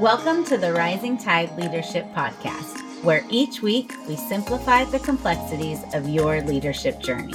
Welcome 0.00 0.44
to 0.46 0.58
the 0.58 0.72
Rising 0.72 1.16
Tide 1.16 1.56
Leadership 1.56 2.04
Podcast, 2.14 3.04
where 3.04 3.24
each 3.30 3.62
week 3.62 3.92
we 4.08 4.16
simplify 4.16 4.82
the 4.82 4.98
complexities 4.98 5.78
of 5.94 6.08
your 6.08 6.40
leadership 6.42 6.98
journey. 6.98 7.32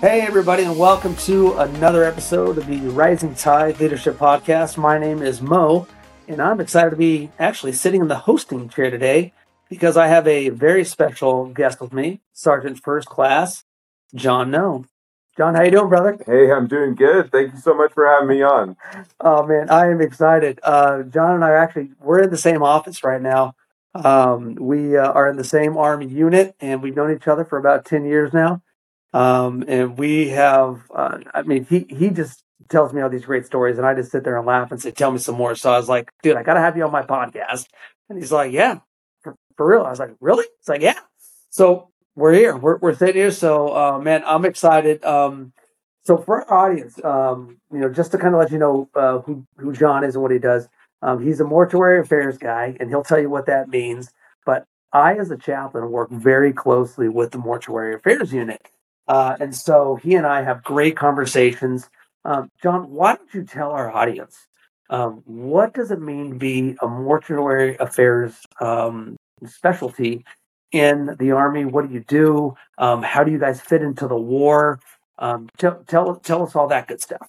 Hey, 0.00 0.22
everybody, 0.22 0.64
and 0.64 0.76
welcome 0.76 1.14
to 1.18 1.56
another 1.58 2.02
episode 2.02 2.58
of 2.58 2.66
the 2.66 2.80
Rising 2.88 3.36
Tide 3.36 3.78
Leadership 3.78 4.16
Podcast. 4.16 4.76
My 4.76 4.98
name 4.98 5.22
is 5.22 5.40
Mo, 5.40 5.86
and 6.26 6.42
I'm 6.42 6.60
excited 6.60 6.90
to 6.90 6.96
be 6.96 7.30
actually 7.38 7.72
sitting 7.72 8.00
in 8.00 8.08
the 8.08 8.16
hosting 8.16 8.68
chair 8.68 8.90
today 8.90 9.32
because 9.68 9.96
I 9.96 10.08
have 10.08 10.26
a 10.26 10.48
very 10.48 10.84
special 10.84 11.46
guest 11.46 11.80
with 11.80 11.92
me, 11.92 12.20
Sergeant 12.32 12.80
First 12.82 13.06
Class 13.06 13.62
John 14.12 14.50
Noe. 14.50 14.86
John, 15.36 15.54
how 15.54 15.62
you 15.62 15.70
doing, 15.70 15.88
brother? 15.88 16.18
Hey, 16.26 16.52
I'm 16.52 16.66
doing 16.66 16.94
good. 16.94 17.32
Thank 17.32 17.54
you 17.54 17.58
so 17.58 17.74
much 17.74 17.92
for 17.92 18.06
having 18.06 18.28
me 18.28 18.42
on. 18.42 18.76
Oh 19.18 19.46
man, 19.46 19.70
I 19.70 19.90
am 19.90 20.00
excited. 20.00 20.60
Uh, 20.62 21.04
John 21.04 21.36
and 21.36 21.44
I 21.44 21.48
are 21.48 21.56
actually 21.56 21.90
we're 22.00 22.22
in 22.22 22.30
the 22.30 22.36
same 22.36 22.62
office 22.62 23.02
right 23.02 23.20
now. 23.20 23.54
Um, 23.94 24.56
we 24.56 24.96
uh, 24.96 25.10
are 25.10 25.28
in 25.28 25.36
the 25.36 25.44
same 25.44 25.76
Army 25.76 26.06
unit, 26.06 26.54
and 26.60 26.82
we've 26.82 26.94
known 26.94 27.14
each 27.14 27.28
other 27.28 27.44
for 27.44 27.58
about 27.58 27.86
ten 27.86 28.04
years 28.04 28.32
now. 28.32 28.62
Um, 29.14 29.64
and 29.68 29.98
we 29.98 30.30
have, 30.30 30.82
uh, 30.94 31.18
I 31.34 31.42
mean, 31.42 31.66
he, 31.66 31.86
he 31.88 32.10
just 32.10 32.42
tells 32.68 32.92
me 32.92 33.02
all 33.02 33.10
these 33.10 33.26
great 33.26 33.44
stories 33.44 33.76
and 33.76 33.86
I 33.86 33.94
just 33.94 34.10
sit 34.10 34.24
there 34.24 34.36
and 34.36 34.46
laugh 34.46 34.72
and 34.72 34.80
say, 34.80 34.90
tell 34.90 35.10
me 35.10 35.18
some 35.18 35.34
more. 35.34 35.54
So 35.54 35.70
I 35.70 35.76
was 35.76 35.88
like, 35.88 36.10
dude, 36.22 36.36
I 36.36 36.42
got 36.42 36.54
to 36.54 36.60
have 36.60 36.76
you 36.76 36.84
on 36.84 36.92
my 36.92 37.02
podcast. 37.02 37.66
And 38.08 38.18
he's 38.18 38.32
like, 38.32 38.52
yeah, 38.52 38.80
for, 39.22 39.36
for 39.56 39.68
real. 39.68 39.82
I 39.82 39.90
was 39.90 39.98
like, 39.98 40.14
really? 40.20 40.46
It's 40.58 40.68
like, 40.68 40.80
yeah. 40.80 40.98
So 41.50 41.90
we're 42.14 42.32
here. 42.32 42.56
We're, 42.56 42.78
we're 42.78 42.94
sitting 42.94 43.16
here. 43.16 43.30
So, 43.30 43.74
uh, 43.74 43.98
man, 43.98 44.22
I'm 44.26 44.44
excited. 44.44 45.04
Um, 45.04 45.52
so 46.04 46.18
for 46.18 46.50
our 46.50 46.70
audience, 46.70 47.02
um, 47.04 47.58
you 47.72 47.78
know, 47.78 47.88
just 47.88 48.12
to 48.12 48.18
kind 48.18 48.34
of 48.34 48.40
let 48.40 48.50
you 48.50 48.58
know 48.58 48.88
uh, 48.94 49.18
who, 49.20 49.46
who 49.56 49.72
John 49.72 50.04
is 50.04 50.14
and 50.14 50.22
what 50.22 50.32
he 50.32 50.38
does, 50.38 50.68
um, 51.00 51.24
he's 51.24 51.40
a 51.40 51.44
mortuary 51.44 52.00
affairs 52.00 52.38
guy, 52.38 52.76
and 52.78 52.88
he'll 52.88 53.02
tell 53.02 53.20
you 53.20 53.30
what 53.30 53.46
that 53.46 53.68
means. 53.68 54.12
But 54.46 54.66
I, 54.92 55.16
as 55.16 55.30
a 55.30 55.36
chaplain, 55.36 55.90
work 55.90 56.10
very 56.10 56.52
closely 56.52 57.08
with 57.08 57.32
the 57.32 57.38
mortuary 57.38 57.94
affairs 57.94 58.32
unit. 58.32 58.60
Uh, 59.08 59.36
and 59.40 59.54
so 59.54 59.96
he 59.96 60.14
and 60.14 60.26
I 60.26 60.42
have 60.42 60.62
great 60.62 60.96
conversations. 60.96 61.88
Um, 62.24 62.50
John, 62.62 62.90
why 62.90 63.16
don't 63.16 63.34
you 63.34 63.44
tell 63.44 63.70
our 63.72 63.90
audience 63.90 64.46
um, 64.90 65.22
what 65.24 65.74
does 65.74 65.90
it 65.90 66.00
mean 66.00 66.30
to 66.30 66.36
be 66.36 66.76
a 66.80 66.86
mortuary 66.86 67.76
affairs 67.80 68.38
um, 68.60 69.16
specialty 69.46 70.24
in 70.72 71.16
the 71.18 71.32
army? 71.32 71.64
What 71.64 71.86
do 71.86 71.94
you 71.94 72.00
do? 72.00 72.56
Um, 72.78 73.02
how 73.02 73.22
do 73.24 73.30
you 73.30 73.38
guys 73.38 73.60
fit 73.60 73.82
into 73.82 74.08
the 74.08 74.16
war? 74.16 74.80
Um, 75.18 75.48
tell 75.58 75.84
tell 75.86 76.16
tell 76.16 76.42
us 76.42 76.56
all 76.56 76.68
that 76.68 76.88
good 76.88 77.00
stuff. 77.00 77.28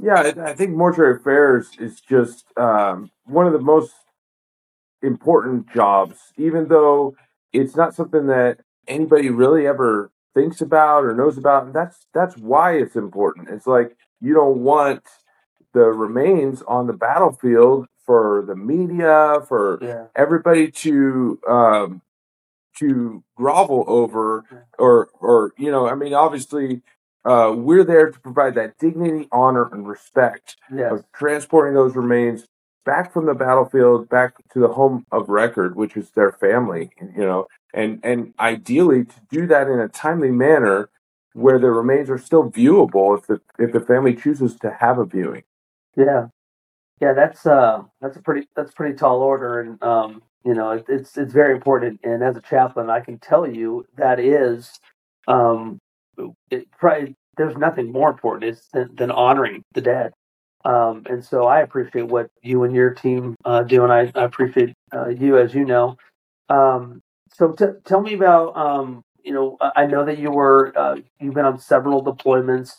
Yeah, 0.00 0.32
I 0.42 0.54
think 0.54 0.76
mortuary 0.76 1.16
affairs 1.16 1.70
is 1.78 2.00
just 2.00 2.44
um, 2.56 3.10
one 3.24 3.46
of 3.46 3.52
the 3.52 3.60
most 3.60 3.92
important 5.02 5.72
jobs, 5.72 6.32
even 6.36 6.68
though 6.68 7.16
it's 7.52 7.76
not 7.76 7.94
something 7.94 8.26
that 8.28 8.60
anybody 8.86 9.30
really 9.30 9.66
ever 9.66 10.10
thinks 10.34 10.60
about 10.60 11.04
or 11.04 11.14
knows 11.14 11.36
about 11.36 11.64
and 11.64 11.74
that's 11.74 12.06
that's 12.14 12.36
why 12.36 12.76
it's 12.76 12.96
important 12.96 13.48
it's 13.48 13.66
like 13.66 13.96
you 14.20 14.34
don't 14.34 14.58
want 14.58 15.02
the 15.74 15.80
remains 15.80 16.62
on 16.62 16.86
the 16.86 16.92
battlefield 16.92 17.86
for 18.04 18.44
the 18.46 18.54
media 18.54 19.40
for 19.46 19.78
yeah. 19.82 20.06
everybody 20.14 20.70
to 20.70 21.38
um 21.48 22.00
to 22.78 23.22
grovel 23.36 23.84
over 23.86 24.44
or 24.78 25.08
or 25.20 25.52
you 25.58 25.70
know 25.70 25.88
i 25.88 25.94
mean 25.94 26.14
obviously 26.14 26.82
uh, 27.24 27.52
we're 27.54 27.84
there 27.84 28.10
to 28.10 28.20
provide 28.20 28.54
that 28.54 28.78
dignity 28.78 29.28
honor 29.32 29.68
and 29.72 29.86
respect 29.86 30.56
yes. 30.74 30.92
of 30.92 31.04
transporting 31.12 31.74
those 31.74 31.94
remains 31.94 32.46
back 32.86 33.12
from 33.12 33.26
the 33.26 33.34
battlefield 33.34 34.08
back 34.08 34.34
to 34.50 34.60
the 34.60 34.68
home 34.68 35.04
of 35.12 35.28
record 35.28 35.76
which 35.76 35.96
is 35.96 36.10
their 36.12 36.32
family 36.32 36.90
you 37.16 37.24
know 37.24 37.46
and 37.74 38.00
and 38.02 38.32
ideally 38.40 39.04
to 39.04 39.20
do 39.30 39.46
that 39.46 39.68
in 39.68 39.78
a 39.78 39.88
timely 39.88 40.30
manner 40.30 40.88
where 41.38 41.58
the 41.58 41.70
remains 41.70 42.10
are 42.10 42.18
still 42.18 42.50
viewable 42.50 43.16
if 43.16 43.26
the 43.26 43.40
if 43.58 43.72
the 43.72 43.80
family 43.80 44.14
chooses 44.14 44.56
to 44.56 44.70
have 44.80 44.98
a 44.98 45.04
viewing. 45.04 45.44
Yeah, 45.96 46.28
yeah, 47.00 47.12
that's 47.12 47.46
uh 47.46 47.82
that's 48.00 48.16
a 48.16 48.22
pretty 48.22 48.48
that's 48.56 48.72
a 48.72 48.74
pretty 48.74 48.96
tall 48.96 49.22
order, 49.22 49.60
and 49.60 49.82
um 49.82 50.22
you 50.44 50.54
know 50.54 50.82
it's 50.88 51.16
it's 51.16 51.32
very 51.32 51.54
important. 51.54 52.00
And 52.04 52.22
as 52.22 52.36
a 52.36 52.40
chaplain, 52.40 52.90
I 52.90 53.00
can 53.00 53.18
tell 53.18 53.48
you 53.48 53.86
that 53.96 54.20
is 54.20 54.78
um 55.26 55.78
it, 56.50 56.68
probably 56.78 57.14
there's 57.36 57.56
nothing 57.56 57.92
more 57.92 58.10
important 58.10 58.58
than, 58.72 58.94
than 58.94 59.10
honoring 59.10 59.62
the 59.72 59.80
dead. 59.80 60.12
Um, 60.64 61.04
and 61.08 61.24
so 61.24 61.46
I 61.46 61.60
appreciate 61.60 62.08
what 62.08 62.28
you 62.42 62.64
and 62.64 62.74
your 62.74 62.90
team 62.90 63.36
uh, 63.44 63.62
do, 63.62 63.84
and 63.84 63.92
I, 63.92 64.10
I 64.14 64.24
appreciate 64.24 64.74
uh, 64.92 65.08
you, 65.08 65.38
as 65.38 65.54
you 65.54 65.64
know. 65.64 65.96
Um, 66.48 67.00
so 67.32 67.52
t- 67.52 67.78
tell 67.84 68.00
me 68.00 68.14
about, 68.14 68.56
um, 68.56 69.02
you 69.22 69.32
know, 69.32 69.56
I 69.60 69.86
know 69.86 70.04
that 70.04 70.18
you 70.18 70.30
were, 70.30 70.72
uh, 70.76 70.96
you've 71.20 71.34
been 71.34 71.44
on 71.44 71.58
several 71.58 72.04
deployments. 72.04 72.72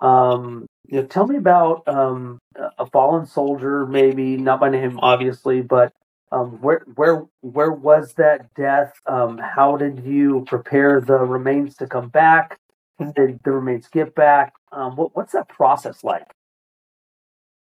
Um, 0.00 0.66
you 0.86 1.00
know, 1.00 1.06
tell 1.06 1.26
me 1.26 1.36
about 1.36 1.86
um, 1.88 2.38
a 2.78 2.86
fallen 2.86 3.26
soldier, 3.26 3.86
maybe 3.86 4.36
not 4.36 4.60
by 4.60 4.68
name, 4.68 5.00
obviously, 5.00 5.60
but 5.60 5.92
um, 6.34 6.60
where 6.60 6.84
where 6.96 7.24
where 7.42 7.70
was 7.70 8.14
that 8.14 8.52
death? 8.54 8.92
Um, 9.06 9.38
how 9.38 9.76
did 9.76 10.04
you 10.04 10.44
prepare 10.48 11.00
the 11.00 11.18
remains 11.18 11.76
to 11.76 11.86
come 11.86 12.08
back? 12.08 12.58
Did 12.98 13.40
the 13.44 13.52
remains 13.52 13.88
get 13.88 14.14
back? 14.14 14.52
Um, 14.72 14.96
what, 14.96 15.14
what's 15.14 15.32
that 15.32 15.48
process 15.48 16.02
like? 16.02 16.26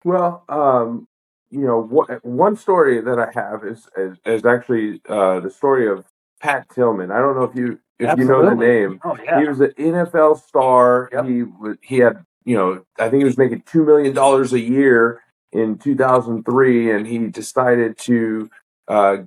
Well, 0.04 0.44
um, 0.48 1.08
you 1.50 1.60
know, 1.60 1.82
wh- 1.82 2.24
one 2.24 2.56
story 2.56 3.00
that 3.00 3.18
I 3.18 3.30
have 3.34 3.64
is 3.64 3.88
is, 3.96 4.18
is 4.24 4.44
actually 4.44 5.00
uh, 5.08 5.40
the 5.40 5.50
story 5.50 5.88
of 5.88 6.06
Pat 6.40 6.68
Tillman. 6.72 7.10
I 7.10 7.18
don't 7.18 7.36
know 7.36 7.44
if 7.44 7.56
you 7.56 7.80
if 7.98 8.10
Absolutely. 8.10 8.22
you 8.22 8.42
know 8.42 8.50
the 8.50 8.56
name. 8.56 9.00
Oh, 9.04 9.16
yeah. 9.24 9.40
He 9.40 9.48
was 9.48 9.60
an 9.60 9.72
NFL 9.76 10.40
star. 10.40 11.08
Yep. 11.12 11.26
He 11.26 11.44
he 11.82 11.96
had 11.98 12.24
you 12.44 12.56
know 12.56 12.84
I 12.96 13.08
think 13.08 13.22
he 13.22 13.24
was 13.24 13.38
making 13.38 13.62
two 13.66 13.84
million 13.84 14.14
dollars 14.14 14.52
a 14.52 14.60
year 14.60 15.21
in 15.52 15.78
2003, 15.78 16.90
and 16.90 17.06
he 17.06 17.18
decided 17.28 17.98
to 17.98 18.50
uh, 18.88 19.18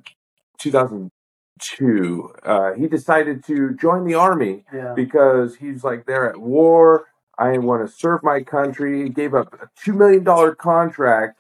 2002. 0.60 2.34
Uh, 2.44 2.74
he 2.74 2.88
decided 2.88 3.44
to 3.46 3.74
join 3.76 4.06
the 4.06 4.16
army 4.16 4.66
yeah. 4.74 4.94
because 4.96 5.56
he's 5.56 5.84
like 5.84 6.06
they're 6.06 6.30
at 6.30 6.38
war. 6.38 7.06
I 7.38 7.58
want 7.58 7.88
to 7.88 7.94
serve 7.94 8.24
my 8.24 8.42
country. 8.42 9.04
He 9.04 9.10
gave 9.10 9.34
up 9.34 9.54
a 9.54 9.70
two 9.82 9.94
million 9.94 10.24
dollar 10.24 10.56
contract 10.56 11.40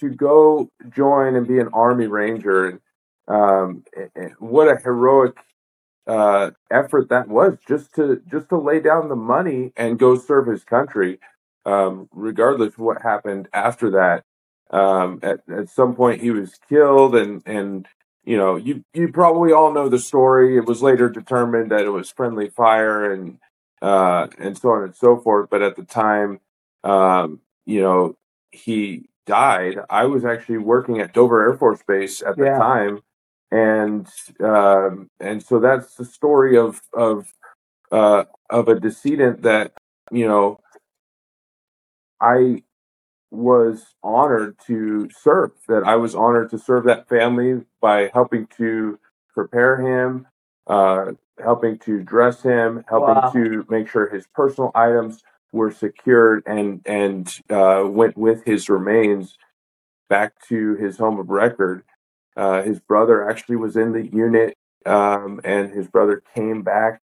to 0.00 0.10
go 0.10 0.68
join 0.90 1.36
and 1.36 1.46
be 1.46 1.58
an 1.58 1.68
army 1.72 2.06
ranger. 2.06 2.68
And 2.68 2.80
um, 3.28 3.84
what 4.38 4.68
a 4.68 4.76
heroic 4.76 5.36
uh, 6.06 6.50
effort 6.70 7.08
that 7.08 7.28
was 7.28 7.58
just 7.66 7.94
to 7.94 8.20
just 8.30 8.48
to 8.48 8.58
lay 8.58 8.80
down 8.80 9.08
the 9.08 9.16
money 9.16 9.72
and 9.76 9.98
go 9.98 10.16
serve 10.16 10.48
his 10.48 10.64
country, 10.64 11.20
um, 11.64 12.08
regardless 12.12 12.74
of 12.74 12.80
what 12.80 13.02
happened 13.02 13.48
after 13.52 13.90
that. 13.92 14.24
Um, 14.70 15.20
at 15.22 15.40
at 15.48 15.68
some 15.68 15.94
point, 15.94 16.22
he 16.22 16.30
was 16.30 16.58
killed, 16.68 17.14
and 17.14 17.42
and 17.46 17.86
you 18.24 18.36
know 18.36 18.56
you 18.56 18.84
you 18.94 19.12
probably 19.12 19.52
all 19.52 19.72
know 19.72 19.88
the 19.88 19.98
story. 19.98 20.56
It 20.56 20.66
was 20.66 20.82
later 20.82 21.08
determined 21.08 21.70
that 21.70 21.84
it 21.84 21.90
was 21.90 22.10
friendly 22.10 22.48
fire 22.48 23.12
and 23.12 23.38
uh, 23.82 24.28
and 24.38 24.56
so 24.56 24.70
on 24.70 24.84
and 24.84 24.94
so 24.94 25.18
forth. 25.18 25.50
But 25.50 25.62
at 25.62 25.76
the 25.76 25.84
time, 25.84 26.40
um, 26.84 27.40
you 27.66 27.82
know, 27.82 28.16
he 28.50 29.08
died. 29.26 29.78
I 29.90 30.06
was 30.06 30.24
actually 30.24 30.58
working 30.58 31.00
at 31.00 31.12
Dover 31.12 31.42
Air 31.48 31.58
Force 31.58 31.82
Base 31.86 32.22
at 32.22 32.36
the 32.36 32.44
yeah. 32.44 32.58
time 32.58 33.02
and 33.52 34.08
um, 34.40 35.10
and 35.20 35.42
so 35.42 35.60
that's 35.60 35.94
the 35.94 36.06
story 36.06 36.56
of 36.56 36.80
of 36.94 37.32
uh, 37.92 38.24
of 38.48 38.68
a 38.68 38.80
decedent 38.80 39.42
that 39.42 39.72
you 40.10 40.26
know 40.26 40.58
I 42.22 42.62
was 43.30 43.94
honored 44.02 44.56
to 44.66 45.08
serve. 45.10 45.52
That 45.68 45.82
I 45.84 45.96
was 45.96 46.14
honored 46.14 46.50
to 46.50 46.58
serve 46.58 46.84
that 46.84 47.08
family 47.08 47.62
by 47.80 48.10
helping 48.12 48.46
to 48.58 48.98
prepare 49.34 49.80
him, 49.80 50.26
uh, 50.66 51.12
helping 51.42 51.78
to 51.80 52.02
dress 52.02 52.42
him, 52.42 52.84
helping 52.88 53.16
wow. 53.16 53.30
to 53.30 53.66
make 53.68 53.88
sure 53.88 54.08
his 54.08 54.26
personal 54.34 54.70
items 54.74 55.22
were 55.52 55.70
secured 55.70 56.42
and 56.46 56.82
and 56.86 57.40
uh, 57.50 57.84
went 57.86 58.16
with 58.16 58.44
his 58.44 58.68
remains 58.68 59.36
back 60.08 60.34
to 60.48 60.74
his 60.76 60.98
home 60.98 61.18
of 61.18 61.28
record. 61.28 61.82
Uh, 62.36 62.62
his 62.62 62.80
brother 62.80 63.28
actually 63.28 63.56
was 63.56 63.76
in 63.76 63.92
the 63.92 64.06
unit, 64.06 64.56
um, 64.86 65.40
and 65.44 65.70
his 65.70 65.88
brother 65.88 66.22
came 66.34 66.62
back 66.62 67.00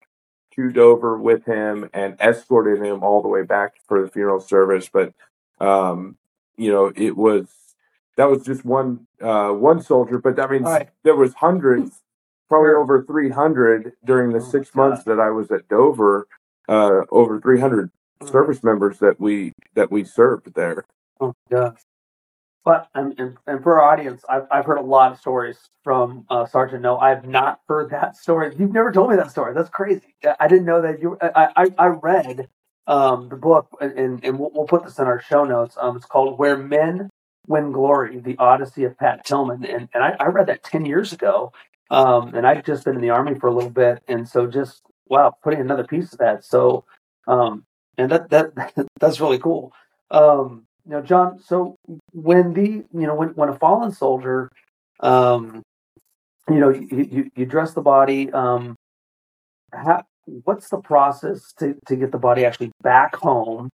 to 0.56 0.70
Dover 0.70 1.18
with 1.18 1.44
him 1.44 1.88
and 1.92 2.16
escorted 2.20 2.84
him 2.84 3.02
all 3.02 3.22
the 3.22 3.28
way 3.28 3.42
back 3.42 3.74
for 3.86 4.02
the 4.02 4.10
funeral 4.10 4.40
service. 4.40 4.88
But 4.92 5.12
um, 5.60 6.16
you 6.56 6.70
know, 6.70 6.92
it 6.94 7.16
was 7.16 7.48
that 8.16 8.30
was 8.30 8.44
just 8.44 8.64
one 8.64 9.06
uh, 9.20 9.50
one 9.50 9.82
soldier, 9.82 10.18
but 10.18 10.38
I 10.38 10.46
mean, 10.46 10.62
right. 10.62 10.88
there 11.02 11.16
was 11.16 11.34
hundreds, 11.34 12.02
probably 12.48 12.70
over 12.70 13.02
three 13.02 13.30
hundred 13.30 13.92
during 14.04 14.32
the 14.32 14.44
oh 14.44 14.50
six 14.50 14.74
months 14.74 15.04
that 15.04 15.20
I 15.20 15.30
was 15.30 15.50
at 15.50 15.68
Dover. 15.68 16.26
Uh, 16.66 17.02
over 17.10 17.38
300 17.38 17.90
mm-hmm. 17.90 18.26
service 18.26 18.64
members 18.64 18.98
that 18.98 19.20
we 19.20 19.52
that 19.74 19.90
we 19.90 20.02
served 20.02 20.54
there. 20.54 20.86
Oh 21.20 21.34
gosh. 21.50 21.78
But 22.64 22.88
and, 22.94 23.14
and, 23.18 23.36
and 23.46 23.62
for 23.62 23.80
our 23.80 23.92
audience, 23.92 24.24
I've, 24.28 24.46
I've 24.50 24.64
heard 24.64 24.78
a 24.78 24.82
lot 24.82 25.12
of 25.12 25.18
stories 25.18 25.58
from 25.82 26.24
uh, 26.30 26.46
Sergeant 26.46 26.82
Noe. 26.82 26.96
I've 26.96 27.26
not 27.26 27.60
heard 27.68 27.90
that 27.90 28.16
story. 28.16 28.54
You've 28.58 28.72
never 28.72 28.90
told 28.90 29.10
me 29.10 29.16
that 29.16 29.30
story. 29.30 29.52
That's 29.54 29.68
crazy. 29.68 30.14
I 30.40 30.48
didn't 30.48 30.64
know 30.64 30.80
that 30.80 31.00
you. 31.00 31.18
I 31.20 31.48
I, 31.56 31.66
I 31.76 31.86
read 31.88 32.48
um, 32.86 33.28
the 33.28 33.36
book, 33.36 33.68
and, 33.80 34.24
and 34.24 34.38
we'll, 34.38 34.50
we'll, 34.54 34.66
put 34.66 34.84
this 34.84 34.98
in 34.98 35.06
our 35.06 35.20
show 35.20 35.44
notes. 35.44 35.76
Um, 35.78 35.96
it's 35.96 36.06
called 36.06 36.38
"Where 36.38 36.56
Men 36.56 37.10
Win 37.46 37.70
Glory: 37.72 38.18
The 38.18 38.36
Odyssey 38.38 38.84
of 38.84 38.98
Pat 38.98 39.26
Tillman," 39.26 39.64
and 39.64 39.88
and 39.92 40.02
I, 40.02 40.16
I 40.18 40.26
read 40.26 40.46
that 40.46 40.62
ten 40.62 40.86
years 40.86 41.12
ago. 41.12 41.52
Um, 41.90 42.34
and 42.34 42.46
I've 42.46 42.64
just 42.64 42.84
been 42.84 42.94
in 42.94 43.02
the 43.02 43.10
army 43.10 43.38
for 43.38 43.48
a 43.48 43.54
little 43.54 43.70
bit, 43.70 44.02
and 44.08 44.26
so 44.26 44.46
just 44.46 44.82
wow, 45.08 45.34
putting 45.42 45.60
another 45.60 45.84
piece 45.84 46.12
of 46.14 46.18
that. 46.18 46.44
So, 46.44 46.84
um, 47.26 47.66
and 47.98 48.10
that 48.10 48.30
that 48.30 48.86
that's 49.00 49.20
really 49.20 49.38
cool. 49.38 49.72
Um, 50.10 50.66
know, 50.92 51.00
John. 51.02 51.38
So 51.38 51.76
when 52.12 52.52
the 52.52 52.68
you 52.68 53.06
know 53.06 53.14
when 53.14 53.30
when 53.30 53.48
a 53.48 53.58
fallen 53.58 53.92
soldier, 53.92 54.50
um, 55.00 55.62
you 56.48 56.56
know, 56.56 56.70
you 56.70 57.08
you, 57.10 57.30
you 57.36 57.46
dress 57.46 57.72
the 57.74 57.82
body. 57.82 58.30
Um, 58.32 58.76
how, 59.72 60.04
what's 60.44 60.68
the 60.68 60.78
process 60.78 61.52
to 61.58 61.76
to 61.86 61.96
get 61.96 62.12
the 62.12 62.18
body 62.18 62.44
actually 62.44 62.72
back 62.82 63.16
home 63.16 63.70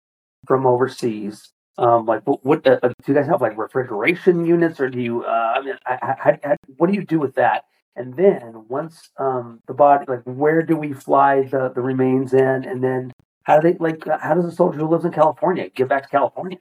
from 0.47 0.65
overseas? 0.65 1.51
Um, 1.77 2.05
like 2.05 2.25
what, 2.25 2.45
what 2.45 2.65
uh, 2.65 2.79
uh 2.83 2.87
do 2.87 3.11
you 3.11 3.13
guys 3.13 3.27
have 3.27 3.41
like 3.41 3.57
refrigeration 3.57 4.45
units 4.45 4.79
or 4.79 4.89
do 4.89 5.01
you 5.01 5.25
uh, 5.25 5.53
I 5.57 5.61
mean, 5.61 5.75
I, 5.85 5.97
I, 6.01 6.51
I, 6.51 6.55
what 6.77 6.87
do 6.87 6.93
you 6.93 7.03
do 7.03 7.19
with 7.19 7.35
that 7.35 7.65
and 7.95 8.15
then 8.15 8.65
once 8.67 9.09
um, 9.19 9.59
the 9.67 9.73
body 9.73 10.05
like 10.07 10.23
where 10.23 10.61
do 10.61 10.75
we 10.75 10.93
fly 10.93 11.43
the, 11.43 11.69
the 11.73 11.81
remains 11.81 12.33
in 12.33 12.65
and 12.65 12.83
then 12.83 13.11
how 13.43 13.59
do 13.59 13.71
they 13.71 13.77
like 13.77 14.05
how 14.21 14.33
does 14.33 14.45
a 14.45 14.51
soldier 14.51 14.79
who 14.79 14.87
lives 14.87 15.05
in 15.05 15.11
california 15.11 15.69
get 15.69 15.87
back 15.87 16.03
to 16.03 16.09
california 16.09 16.57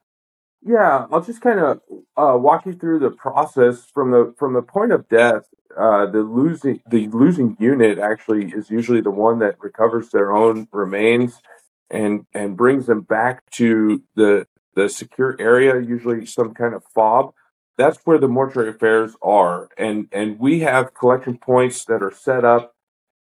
yeah, 0.64 1.06
I'll 1.12 1.20
just 1.20 1.42
kind 1.42 1.60
of 1.60 1.80
uh, 2.16 2.38
walk 2.38 2.64
you 2.64 2.72
through 2.72 3.00
the 3.00 3.10
process 3.10 3.84
from 3.92 4.10
the 4.10 4.34
from 4.38 4.54
the 4.54 4.62
point 4.62 4.92
of 4.92 5.08
death. 5.08 5.42
Uh, 5.76 6.06
the 6.06 6.20
losing 6.20 6.80
the 6.88 7.08
losing 7.08 7.56
unit 7.60 7.98
actually 7.98 8.46
is 8.46 8.70
usually 8.70 9.00
the 9.00 9.10
one 9.10 9.40
that 9.40 9.56
recovers 9.60 10.08
their 10.10 10.32
own 10.32 10.68
remains 10.72 11.42
and 11.90 12.26
and 12.32 12.56
brings 12.56 12.86
them 12.86 13.02
back 13.02 13.48
to 13.50 14.02
the 14.14 14.46
the 14.74 14.88
secure 14.88 15.36
area, 15.38 15.80
usually 15.80 16.24
some 16.24 16.54
kind 16.54 16.74
of 16.74 16.82
fob. 16.94 17.34
That's 17.76 17.98
where 18.04 18.18
the 18.18 18.28
mortuary 18.28 18.70
affairs 18.70 19.16
are, 19.22 19.68
and 19.76 20.08
and 20.12 20.38
we 20.38 20.60
have 20.60 20.94
collection 20.94 21.36
points 21.38 21.84
that 21.86 22.02
are 22.02 22.12
set 22.12 22.44
up 22.44 22.74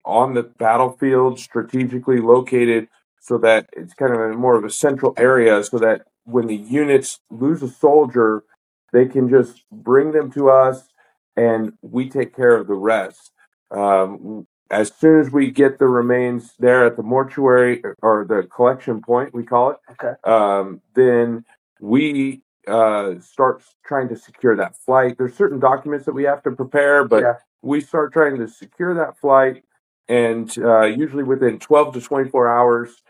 on 0.04 0.36
the 0.36 0.44
battlefield, 0.44 1.40
strategically 1.40 2.20
located, 2.20 2.88
so 3.20 3.40
that 3.40 3.70
it's 3.74 3.96
kind 3.96 4.14
of 4.14 4.20
a 4.20 4.34
more 4.34 4.56
of 4.56 4.64
a 4.64 4.70
central 4.70 5.14
area, 5.18 5.64
so 5.64 5.80
that 5.80 6.06
when 6.26 6.48
the 6.48 6.56
units 6.56 7.20
lose 7.30 7.64
a 7.64 7.68
soldier, 7.70 8.44
they 8.92 9.06
can 9.06 9.30
just 9.30 9.64
bring 9.72 10.12
them 10.12 10.32
to 10.32 10.50
us 10.50 10.90
and 11.36 11.74
we 11.82 12.10
take 12.10 12.36
care 12.36 12.56
of 12.56 12.68
the 12.68 12.74
rest. 12.74 13.32
Um, 13.72 14.48
as 14.72 14.92
soon 14.94 15.20
as 15.20 15.32
we 15.32 15.52
get 15.52 15.78
the 15.80 15.88
remains 15.88 16.54
there 16.60 16.86
at 16.86 16.98
the 16.98 17.04
mortuary 17.04 17.84
or 18.02 18.26
the 18.28 18.44
collection 18.44 19.02
point, 19.02 19.34
we 19.34 19.44
call 19.44 19.72
it, 19.72 19.78
okay. 19.92 20.14
um, 20.24 20.82
then 20.96 21.46
we 21.80 22.42
uh, 22.68 23.20
start 23.20 23.64
trying 23.86 24.10
to 24.10 24.16
secure 24.16 24.56
that 24.56 24.76
flight. 24.76 25.18
There's 25.18 25.36
certain 25.36 25.60
documents 25.60 26.06
that 26.06 26.14
we 26.14 26.24
have 26.24 26.42
to 26.44 26.52
prepare, 26.52 27.04
but 27.08 27.22
yeah. 27.22 27.34
we 27.62 27.80
start 27.82 28.12
trying 28.12 28.38
to 28.38 28.48
secure 28.48 28.96
that 28.96 29.20
flight. 29.20 29.64
And 30.08 30.56
uh, 30.58 30.84
usually 30.84 31.24
within 31.24 31.60
12 31.60 31.96
to 31.96 32.02
24 32.02 32.48
hours, 32.48 33.04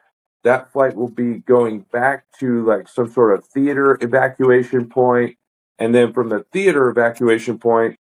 that 0.45 0.71
flight 0.71 0.95
will 0.95 1.09
be 1.09 1.39
going 1.39 1.79
back 1.91 2.23
to 2.39 2.63
like 2.65 2.87
some 2.87 3.11
sort 3.11 3.37
of 3.37 3.45
theater 3.45 3.97
evacuation 3.99 4.87
point, 4.87 5.35
and 5.79 5.93
then 5.93 6.13
from 6.13 6.29
the 6.29 6.45
theater 6.53 6.87
evacuation 6.87 7.57
point, 7.57 7.97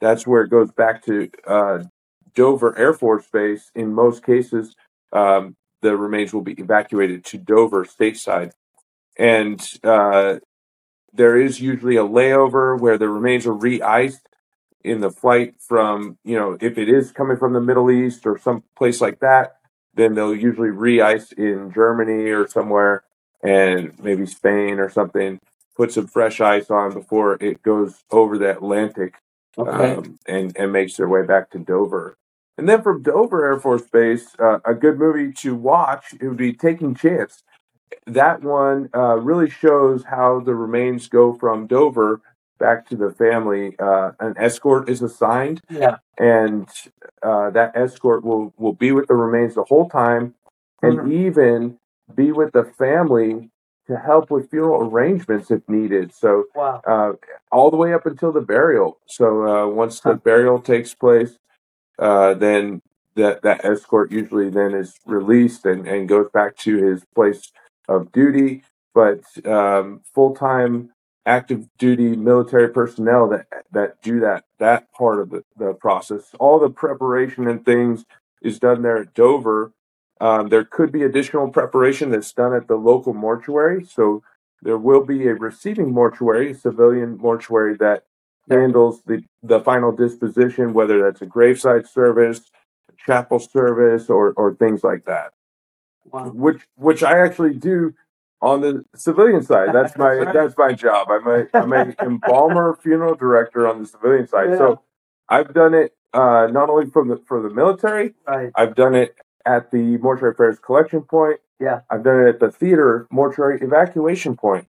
that's 0.00 0.24
where 0.24 0.42
it 0.42 0.48
goes 0.48 0.70
back 0.70 1.04
to 1.04 1.28
uh, 1.46 1.82
Dover 2.34 2.78
Air 2.78 2.92
Force 2.92 3.26
Base. 3.32 3.72
In 3.74 3.92
most 3.92 4.24
cases, 4.24 4.76
um, 5.12 5.56
the 5.82 5.96
remains 5.96 6.32
will 6.32 6.42
be 6.42 6.52
evacuated 6.52 7.24
to 7.26 7.38
Dover 7.38 7.84
stateside, 7.84 8.52
and 9.18 9.60
uh, 9.82 10.36
there 11.12 11.36
is 11.36 11.60
usually 11.60 11.96
a 11.96 12.04
layover 12.04 12.78
where 12.80 12.96
the 12.96 13.08
remains 13.08 13.44
are 13.44 13.52
re-iced 13.52 14.24
in 14.84 15.00
the 15.00 15.10
flight 15.10 15.54
from 15.58 16.16
you 16.22 16.38
know 16.38 16.56
if 16.60 16.78
it 16.78 16.88
is 16.88 17.10
coming 17.10 17.36
from 17.36 17.54
the 17.54 17.60
Middle 17.60 17.90
East 17.90 18.24
or 18.24 18.38
some 18.38 18.62
place 18.76 19.00
like 19.00 19.18
that 19.18 19.57
then 19.98 20.14
they'll 20.14 20.34
usually 20.34 20.70
re-ice 20.70 21.32
in 21.32 21.72
Germany 21.74 22.30
or 22.30 22.46
somewhere, 22.46 23.02
and 23.42 23.92
maybe 24.00 24.24
Spain 24.26 24.78
or 24.78 24.88
something. 24.88 25.40
Put 25.76 25.92
some 25.92 26.06
fresh 26.06 26.40
ice 26.40 26.70
on 26.70 26.94
before 26.94 27.36
it 27.40 27.62
goes 27.62 28.02
over 28.10 28.38
the 28.38 28.50
Atlantic, 28.50 29.16
okay. 29.56 29.94
um, 29.94 30.18
and 30.26 30.56
and 30.56 30.72
makes 30.72 30.96
their 30.96 31.08
way 31.08 31.24
back 31.26 31.50
to 31.50 31.58
Dover. 31.58 32.16
And 32.56 32.68
then 32.68 32.82
from 32.82 33.02
Dover 33.02 33.46
Air 33.46 33.60
Force 33.60 33.86
Base, 33.86 34.34
uh, 34.40 34.58
a 34.64 34.74
good 34.74 34.98
movie 34.98 35.32
to 35.34 35.54
watch 35.54 36.14
it 36.20 36.26
would 36.26 36.36
be 36.36 36.52
Taking 36.52 36.94
Chance. 36.94 37.42
That 38.06 38.42
one 38.42 38.90
uh, 38.94 39.18
really 39.18 39.50
shows 39.50 40.04
how 40.04 40.40
the 40.40 40.54
remains 40.54 41.08
go 41.08 41.34
from 41.34 41.66
Dover 41.66 42.20
back 42.58 42.88
to 42.88 42.96
the 42.96 43.10
family. 43.12 43.76
Uh, 43.78 44.12
an 44.20 44.34
escort 44.36 44.88
is 44.88 45.02
assigned, 45.02 45.60
yeah, 45.70 45.96
and 46.18 46.68
uh, 47.22 47.50
that 47.50 47.76
escort 47.76 48.24
will 48.24 48.52
will 48.56 48.72
be 48.72 48.92
with 48.92 49.08
the 49.08 49.14
remains 49.14 49.54
the 49.54 49.64
whole 49.64 49.88
time, 49.88 50.34
and 50.82 50.98
mm-hmm. 50.98 51.12
even 51.12 51.78
be 52.14 52.32
with 52.32 52.52
the 52.52 52.64
family 52.64 53.50
to 53.86 53.96
help 53.96 54.30
with 54.30 54.50
funeral 54.50 54.88
arrangements 54.88 55.50
if 55.50 55.66
needed. 55.68 56.12
So, 56.14 56.44
wow. 56.54 56.82
uh, 56.86 57.12
all 57.50 57.70
the 57.70 57.76
way 57.76 57.94
up 57.94 58.06
until 58.06 58.32
the 58.32 58.42
burial. 58.42 58.98
So, 59.06 59.46
uh, 59.46 59.66
once 59.66 60.00
the 60.00 60.14
burial 60.14 60.60
takes 60.60 60.94
place, 60.94 61.38
uh, 61.98 62.34
then 62.34 62.82
that 63.16 63.42
that 63.42 63.64
escort 63.64 64.12
usually 64.12 64.50
then 64.50 64.74
is 64.74 64.98
released 65.06 65.66
and, 65.66 65.86
and 65.88 66.08
goes 66.08 66.28
back 66.32 66.56
to 66.58 66.76
his 66.76 67.04
place 67.14 67.50
of 67.88 68.12
duty. 68.12 68.62
But 68.94 69.22
um, 69.46 70.02
full 70.14 70.34
time 70.34 70.90
active 71.28 71.68
duty 71.78 72.16
military 72.16 72.68
personnel 72.70 73.28
that 73.28 73.46
that 73.70 74.00
do 74.02 74.18
that 74.20 74.44
that 74.58 74.90
part 74.92 75.20
of 75.20 75.30
the, 75.30 75.44
the 75.56 75.74
process. 75.74 76.34
All 76.40 76.58
the 76.58 76.70
preparation 76.70 77.46
and 77.46 77.64
things 77.64 78.04
is 78.42 78.58
done 78.58 78.82
there 78.82 78.96
at 78.96 79.14
Dover. 79.14 79.72
Um, 80.20 80.48
there 80.48 80.64
could 80.64 80.90
be 80.90 81.02
additional 81.02 81.50
preparation 81.50 82.10
that's 82.10 82.32
done 82.32 82.54
at 82.54 82.66
the 82.66 82.76
local 82.76 83.12
mortuary. 83.12 83.84
So 83.84 84.22
there 84.62 84.78
will 84.78 85.04
be 85.04 85.28
a 85.28 85.34
receiving 85.34 85.92
mortuary, 85.92 86.54
civilian 86.54 87.18
mortuary 87.18 87.76
that 87.76 88.04
handles 88.50 89.02
the, 89.06 89.22
the 89.42 89.60
final 89.60 89.92
disposition, 89.92 90.72
whether 90.72 91.00
that's 91.02 91.22
a 91.22 91.26
graveside 91.26 91.86
service, 91.86 92.50
a 92.88 92.92
chapel 93.06 93.38
service, 93.38 94.08
or 94.08 94.32
or 94.32 94.54
things 94.54 94.82
like 94.82 95.04
that. 95.04 95.32
Wow. 96.06 96.30
Which 96.30 96.62
which 96.76 97.02
I 97.02 97.18
actually 97.18 97.54
do 97.54 97.94
on 98.40 98.60
the 98.60 98.84
civilian 98.94 99.42
side. 99.42 99.70
That's 99.72 99.96
my 99.96 100.30
that's 100.32 100.56
my 100.56 100.72
job. 100.72 101.08
I'm 101.10 101.26
a 101.26 101.46
I'm 101.54 101.72
a 101.72 101.94
embalmer 102.02 102.78
funeral 102.82 103.14
director 103.14 103.66
on 103.66 103.80
the 103.80 103.86
civilian 103.86 104.26
side. 104.26 104.50
Yeah. 104.50 104.58
So 104.58 104.82
I've 105.28 105.52
done 105.52 105.74
it 105.74 105.94
uh, 106.12 106.48
not 106.50 106.70
only 106.70 106.90
from 106.90 107.08
the 107.08 107.16
for 107.26 107.42
the 107.42 107.50
military. 107.50 108.14
Right. 108.26 108.50
I've 108.54 108.74
done 108.74 108.94
it 108.94 109.16
at 109.44 109.70
the 109.70 109.98
mortuary 109.98 110.32
affairs 110.32 110.58
collection 110.58 111.02
point. 111.02 111.40
Yeah. 111.60 111.80
I've 111.90 112.04
done 112.04 112.22
it 112.22 112.28
at 112.28 112.40
the 112.40 112.50
theater 112.50 113.06
mortuary 113.10 113.60
evacuation 113.60 114.36
point. 114.36 114.68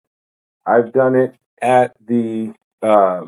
I've 0.66 0.92
done 0.92 1.16
it 1.16 1.36
at 1.62 1.96
the 2.06 2.54
uh, 2.82 3.26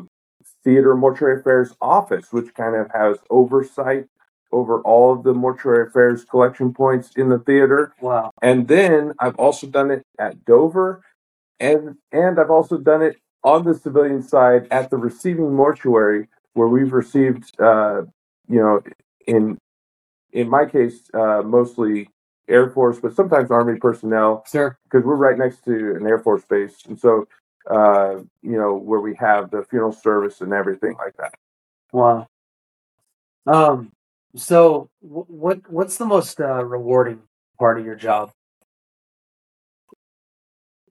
theater 0.62 0.94
mortuary 0.94 1.40
affairs 1.40 1.74
office, 1.80 2.32
which 2.32 2.54
kind 2.54 2.76
of 2.76 2.90
has 2.92 3.18
oversight 3.30 4.06
over 4.50 4.80
all 4.82 5.12
of 5.12 5.22
the 5.22 5.34
mortuary 5.34 5.86
affairs 5.86 6.24
collection 6.24 6.72
points 6.72 7.10
in 7.16 7.28
the 7.28 7.38
theater. 7.38 7.92
Wow. 8.00 8.30
And 8.42 8.68
then 8.68 9.12
I've 9.18 9.36
also 9.36 9.66
done 9.66 9.90
it 9.90 10.04
at 10.18 10.44
Dover 10.44 11.02
and 11.60 11.96
and 12.12 12.38
I've 12.38 12.50
also 12.50 12.78
done 12.78 13.02
it 13.02 13.16
on 13.44 13.64
the 13.64 13.74
civilian 13.74 14.22
side 14.22 14.66
at 14.70 14.90
the 14.90 14.96
receiving 14.96 15.54
mortuary 15.54 16.28
where 16.54 16.68
we've 16.68 16.92
received 16.92 17.60
uh, 17.60 18.02
you 18.48 18.60
know 18.60 18.80
in 19.26 19.58
in 20.32 20.48
my 20.48 20.64
case 20.64 21.10
uh, 21.14 21.42
mostly 21.44 22.08
Air 22.48 22.70
Force 22.70 22.98
but 23.00 23.14
sometimes 23.14 23.50
Army 23.50 23.78
personnel. 23.78 24.44
Sure. 24.50 24.78
Because 24.84 25.04
we're 25.04 25.16
right 25.16 25.36
next 25.36 25.64
to 25.64 25.96
an 25.96 26.06
Air 26.06 26.18
Force 26.18 26.44
base. 26.44 26.84
And 26.86 26.98
so 26.98 27.26
uh, 27.68 28.16
you 28.42 28.56
know, 28.56 28.74
where 28.74 29.00
we 29.00 29.14
have 29.16 29.50
the 29.50 29.62
funeral 29.68 29.92
service 29.92 30.40
and 30.40 30.52
everything 30.52 30.94
like 30.98 31.16
that. 31.18 31.34
Wow. 31.92 32.26
Um, 33.46 33.92
so, 34.38 34.90
what 35.00 35.70
what's 35.70 35.98
the 35.98 36.06
most 36.06 36.40
uh, 36.40 36.64
rewarding 36.64 37.22
part 37.58 37.78
of 37.78 37.84
your 37.86 37.96
job? 37.96 38.32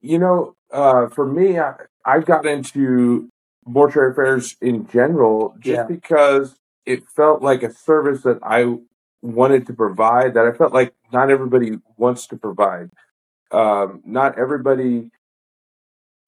You 0.00 0.18
know, 0.18 0.54
uh, 0.72 1.08
for 1.08 1.26
me, 1.26 1.58
I, 1.58 1.74
I 2.04 2.20
got 2.20 2.46
into 2.46 3.28
mortuary 3.66 4.12
affairs 4.12 4.56
in 4.60 4.86
general 4.88 5.54
just 5.60 5.76
yeah. 5.76 5.84
because 5.84 6.56
it 6.86 7.02
felt 7.08 7.42
like 7.42 7.62
a 7.62 7.72
service 7.72 8.22
that 8.22 8.38
I 8.42 8.76
wanted 9.22 9.66
to 9.66 9.72
provide 9.74 10.34
that 10.34 10.46
I 10.46 10.52
felt 10.52 10.72
like 10.72 10.94
not 11.12 11.30
everybody 11.30 11.78
wants 11.96 12.26
to 12.28 12.36
provide. 12.36 12.90
um, 13.52 14.02
not 14.06 14.38
everybody 14.38 15.10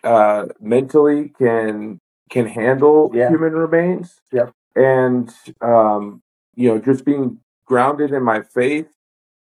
uh, 0.02 0.46
mentally 0.60 1.30
can 1.38 1.98
can 2.30 2.46
handle 2.46 3.10
Yeah. 3.14 3.28
human 3.28 3.52
remains. 3.54 4.20
Yep. 4.32 4.52
And 4.76 5.30
um, 5.60 6.22
you 6.60 6.68
know, 6.68 6.78
just 6.78 7.04
being 7.04 7.38
grounded 7.66 8.12
in 8.12 8.22
my 8.22 8.42
faith, 8.42 8.88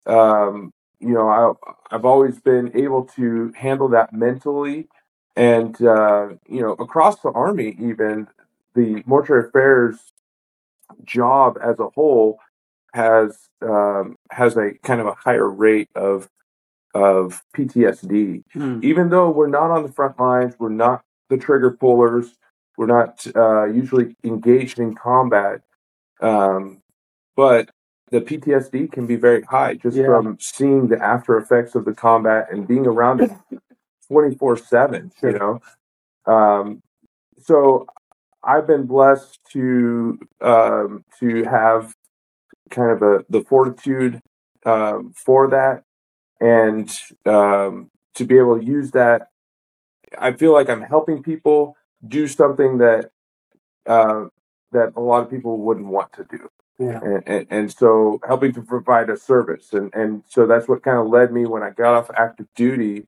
um, 0.06 0.72
you 1.00 1.13
know, 1.13 1.28
I 1.30 1.96
I've 1.96 2.06
always 2.06 2.39
been 2.39 2.72
able 2.78 3.06
to 3.18 3.54
handle 3.56 3.89
that 3.89 4.13
mentally, 4.13 4.88
and 5.36 5.82
uh, 5.82 6.30
you 6.48 6.62
know, 6.62 6.74
across 6.74 7.22
the 7.22 7.32
army, 7.32 7.75
even 7.80 8.28
the 8.75 9.04
mortuary 9.06 9.48
affairs 9.48 9.98
job 11.04 11.58
as 11.63 11.80
a 11.80 11.89
whole 11.89 12.39
has 12.94 13.50
um, 13.62 14.16
has 14.32 14.58
a 14.58 14.72
kind 14.84 15.01
of 15.01 15.08
a 15.08 15.13
higher 15.13 15.50
rate 15.50 15.89
of 15.96 16.30
of 16.96 17.44
PTSD 17.56 18.44
Hmm. 18.54 18.80
even 18.84 19.10
though 19.10 19.30
we're 19.30 19.48
not 19.48 19.72
on 19.72 19.84
the 19.84 19.92
front 19.92 20.20
lines, 20.20 20.56
we're 20.60 20.70
not 20.70 21.04
the 21.30 21.38
trigger 21.38 21.72
pullers, 21.72 22.38
we're 22.78 22.88
not 22.88 23.25
uh, 23.36 23.66
usually 23.66 24.16
engaged 24.24 24.80
in 24.80 24.96
combat, 24.96 25.62
um, 26.22 26.82
but 27.39 27.69
the 28.12 28.19
PTSD 28.19 28.91
can 28.91 29.08
be 29.08 29.15
very 29.15 29.43
high 29.43 29.75
just 29.75 29.96
Yeah. 29.96 30.08
from 30.08 30.38
seeing 30.41 30.89
the 30.89 31.01
after 31.01 31.38
effects 31.38 31.74
of 31.74 31.86
the 31.86 31.93
combat 31.93 32.51
and 32.51 32.67
being 32.67 32.86
around 32.86 33.22
it 33.22 33.31
24 34.10 34.58
7, 34.58 35.10
you 35.24 35.31
know? 35.39 35.62
Um, 36.25 36.84
so 37.38 37.88
I've 38.43 38.67
been 38.67 38.86
blessed 38.88 39.39
to 39.53 40.19
um, 40.41 41.05
to 41.22 41.46
have 41.46 41.96
kind 42.69 42.91
of 42.91 43.01
a 43.01 43.24
the 43.29 43.41
fortitude 43.46 44.22
um, 44.65 45.13
for 45.15 45.48
that 45.51 45.84
and 46.41 46.91
um, 47.25 47.89
to 48.15 48.25
be 48.25 48.38
able 48.38 48.60
to 48.60 48.65
use 48.65 48.91
that 48.91 49.27
i 50.17 50.31
feel 50.34 50.51
like 50.51 50.69
i'm 50.69 50.81
helping 50.81 51.22
people 51.22 51.75
do 52.08 52.27
something 52.27 52.79
that 52.79 53.12
uh, 53.86 54.25
that 54.72 54.91
a 54.96 55.00
lot 55.00 55.24
of 55.24 55.29
people 55.29 55.58
wouldn't 55.58 55.88
want 55.88 56.12
to 56.13 56.24
do 56.25 56.50
Yeah. 56.79 57.01
and, 57.03 57.45
and, 57.50 57.71
so 57.71 58.21
helping 58.25 58.53
to 58.53 58.62
provide 58.62 59.09
a 59.09 59.17
service. 59.17 59.74
And, 59.74 59.93
and 59.93 60.24
so 60.29 60.48
that's 60.48 60.69
what 60.69 60.81
kind 60.81 60.98
of 60.98 61.07
led 61.07 61.33
me 61.33 61.45
when 61.45 61.62
i 61.62 61.71
got 61.71 61.93
off 61.93 62.09
active 62.15 62.48
duty. 62.55 63.05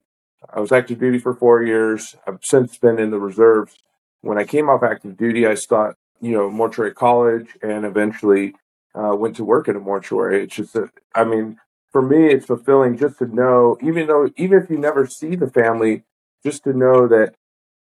I 0.54 0.60
was 0.60 0.74
active 0.74 1.00
duty 1.00 1.20
for 1.20 1.34
four 1.34 1.64
years. 1.64 2.18
I've 2.28 2.40
since 2.42 2.78
been 2.78 3.00
in 3.00 3.12
the 3.12 3.20
reserves. 3.20 3.78
When 4.22 4.38
i 4.38 4.44
came 4.44 4.70
off 4.70 4.84
active 4.84 5.16
duty 5.16 5.48
i 5.48 5.56
started 5.56 5.96
you 6.20 6.34
know 6.34 6.50
mortuary 6.50 6.94
college 6.94 7.58
and 7.64 7.86
eventually 7.86 8.56
uh, 8.94 9.16
went 9.16 9.38
to 9.38 9.46
work 9.46 9.70
at 9.70 9.78
a 9.78 9.80
mortuary. 9.80 10.44
It's 10.44 10.56
just 10.56 10.76
a, 10.76 10.90
i 11.16 11.24
mean 11.24 11.58
for 11.92 12.02
me 12.02 12.28
it's 12.28 12.46
fulfilling 12.46 12.98
just 12.98 13.20
to 13.20 13.26
know 13.26 13.78
even 13.82 14.08
though 14.08 14.30
even 14.36 14.62
if 14.62 14.70
you 14.70 14.78
never 14.78 15.08
see 15.08 15.36
the 15.36 15.50
family 15.50 16.04
just 16.44 16.64
to 16.66 16.74
know 16.74 17.08
that 17.08 17.36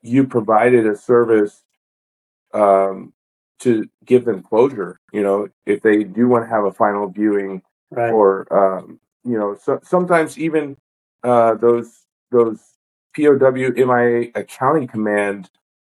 you 0.02 0.26
provided 0.26 0.86
a 0.88 0.96
service 0.96 1.64
um, 2.54 3.14
to 3.60 3.88
give 4.06 4.26
them 4.26 4.42
closure 4.44 5.00
you 5.14 5.24
know 5.24 5.48
if 5.66 5.82
they 5.82 6.04
do 6.04 6.28
want 6.28 6.44
to 6.46 6.50
have 6.50 6.66
a 6.66 6.72
final 6.72 7.08
viewing 7.10 7.62
Right. 7.92 8.12
or 8.12 8.48
um, 8.52 9.00
you 9.24 9.38
know 9.38 9.56
so, 9.62 9.80
sometimes 9.84 10.38
even 10.38 10.76
uh, 11.24 11.54
those 11.56 12.06
those 12.32 12.60
POW 13.16 13.52
MIA 13.52 14.32
accounting 14.36 14.88
command 14.88 15.50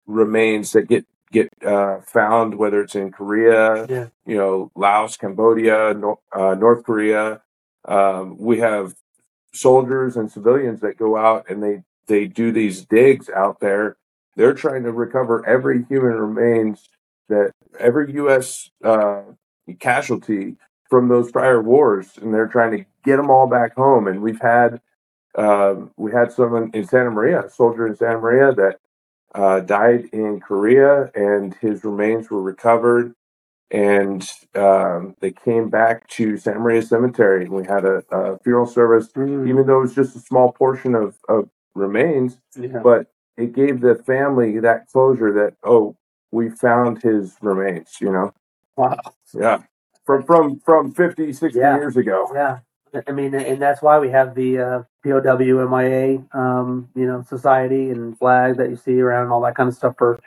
remains 0.06 0.72
that 0.72 0.88
get 0.88 1.04
get 1.30 1.48
uh, 1.64 2.00
found 2.00 2.56
whether 2.56 2.80
it's 2.82 2.94
in 2.96 3.12
Korea 3.12 3.86
Yeah. 3.88 4.06
you 4.26 4.36
know 4.36 4.70
Laos 4.74 5.16
Cambodia 5.16 5.90
uh, 5.90 6.54
North 6.54 6.82
Korea 6.84 7.42
um, 7.86 8.36
we 8.38 8.58
have 8.60 8.94
soldiers 9.52 10.16
and 10.16 10.30
civilians 10.30 10.80
that 10.80 10.96
go 10.96 11.16
out 11.16 11.48
and 11.48 11.62
they 11.62 11.82
they 12.06 12.26
do 12.26 12.50
these 12.52 12.84
digs 12.86 13.28
out 13.28 13.60
there 13.60 13.96
they're 14.34 14.54
trying 14.54 14.82
to 14.84 14.92
recover 14.92 15.46
every 15.46 15.84
human 15.84 16.14
remains 16.14 16.88
that 17.28 17.52
every 17.78 18.12
U.S. 18.14 18.70
Uh, 18.84 19.22
casualty 19.78 20.56
from 20.90 21.08
those 21.08 21.30
prior 21.32 21.62
wars, 21.62 22.18
and 22.20 22.34
they're 22.34 22.46
trying 22.48 22.72
to 22.72 22.84
get 23.04 23.16
them 23.16 23.30
all 23.30 23.46
back 23.46 23.74
home. 23.74 24.06
And 24.06 24.22
we've 24.22 24.40
had 24.40 24.80
um, 25.36 25.90
we 25.96 26.12
had 26.12 26.30
someone 26.32 26.70
in 26.74 26.86
Santa 26.86 27.10
Maria, 27.10 27.44
a 27.46 27.50
soldier 27.50 27.86
in 27.86 27.96
Santa 27.96 28.18
Maria 28.18 28.52
that 28.54 28.78
uh, 29.34 29.60
died 29.60 30.04
in 30.12 30.40
Korea, 30.40 31.10
and 31.14 31.54
his 31.54 31.84
remains 31.84 32.30
were 32.30 32.42
recovered, 32.42 33.14
and 33.70 34.30
um, 34.54 35.16
they 35.20 35.30
came 35.30 35.70
back 35.70 36.06
to 36.08 36.36
Santa 36.36 36.58
Maria 36.60 36.82
Cemetery, 36.82 37.44
and 37.44 37.54
we 37.54 37.64
had 37.64 37.86
a, 37.86 38.02
a 38.10 38.38
funeral 38.40 38.66
service. 38.66 39.08
Mm. 39.12 39.48
Even 39.48 39.66
though 39.66 39.78
it 39.78 39.82
was 39.82 39.94
just 39.94 40.14
a 40.16 40.20
small 40.20 40.52
portion 40.52 40.94
of, 40.94 41.16
of 41.28 41.48
remains, 41.74 42.38
Yeah. 42.54 42.80
but 42.84 43.06
it 43.38 43.54
gave 43.54 43.80
the 43.80 43.94
family 43.94 44.58
that 44.60 44.88
closure 44.88 45.32
that 45.32 45.54
oh 45.64 45.96
we 46.32 46.50
found 46.50 47.02
his 47.02 47.36
remains 47.42 47.98
you 48.00 48.12
know 48.12 48.32
Wow. 48.76 48.98
yeah 49.34 49.62
from 50.06 50.22
from 50.24 50.60
from 50.60 50.92
50 50.92 51.32
60 51.32 51.58
Yeah. 51.60 51.76
years 51.76 51.96
ago 51.96 52.30
Yeah, 52.34 52.58
I 53.06 53.12
mean, 53.12 53.34
and 53.34 53.60
that's 53.60 53.80
why 53.82 53.98
we 53.98 54.10
have 54.10 54.34
the 54.34 54.58
uh, 54.58 54.82
POW 55.02 55.60
MIA, 55.60 56.24
um, 56.32 56.90
you 56.94 57.06
know, 57.06 57.22
society 57.22 57.90
and 57.90 58.18
flag 58.18 58.58
that 58.58 58.68
you 58.70 58.76
see 58.76 59.00
around 59.00 59.24
and 59.24 59.32
all 59.32 59.40
that 59.42 59.54
kind 59.54 59.68
of 59.68 59.74
stuff 59.74 59.94
for, 59.96 60.20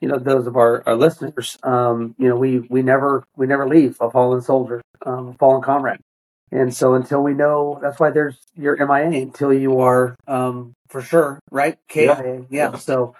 you 0.00 0.08
know, 0.08 0.18
those 0.18 0.46
of 0.46 0.56
our, 0.56 0.82
our 0.86 0.96
listeners. 0.96 1.58
Um, 1.62 2.14
you 2.18 2.28
know, 2.28 2.36
we 2.36 2.60
we 2.60 2.82
never 2.82 3.24
we 3.36 3.46
never 3.46 3.68
leave 3.68 3.96
a 4.00 4.10
fallen 4.10 4.40
soldier, 4.42 4.80
um, 5.06 5.28
a 5.28 5.34
fallen 5.34 5.62
comrade, 5.62 6.00
and 6.52 6.74
so 6.74 6.94
until 6.94 7.22
we 7.22 7.34
know, 7.34 7.78
that's 7.82 8.00
why 8.00 8.10
there's 8.10 8.38
your 8.56 8.76
MIA 8.76 9.22
until 9.22 9.52
you 9.52 9.80
are 9.80 10.16
um, 10.26 10.74
for 10.88 11.02
sure, 11.02 11.38
right? 11.50 11.78
KIA, 11.88 12.46
yeah. 12.50 12.70
Yeah. 12.72 12.76
So, 12.76 13.14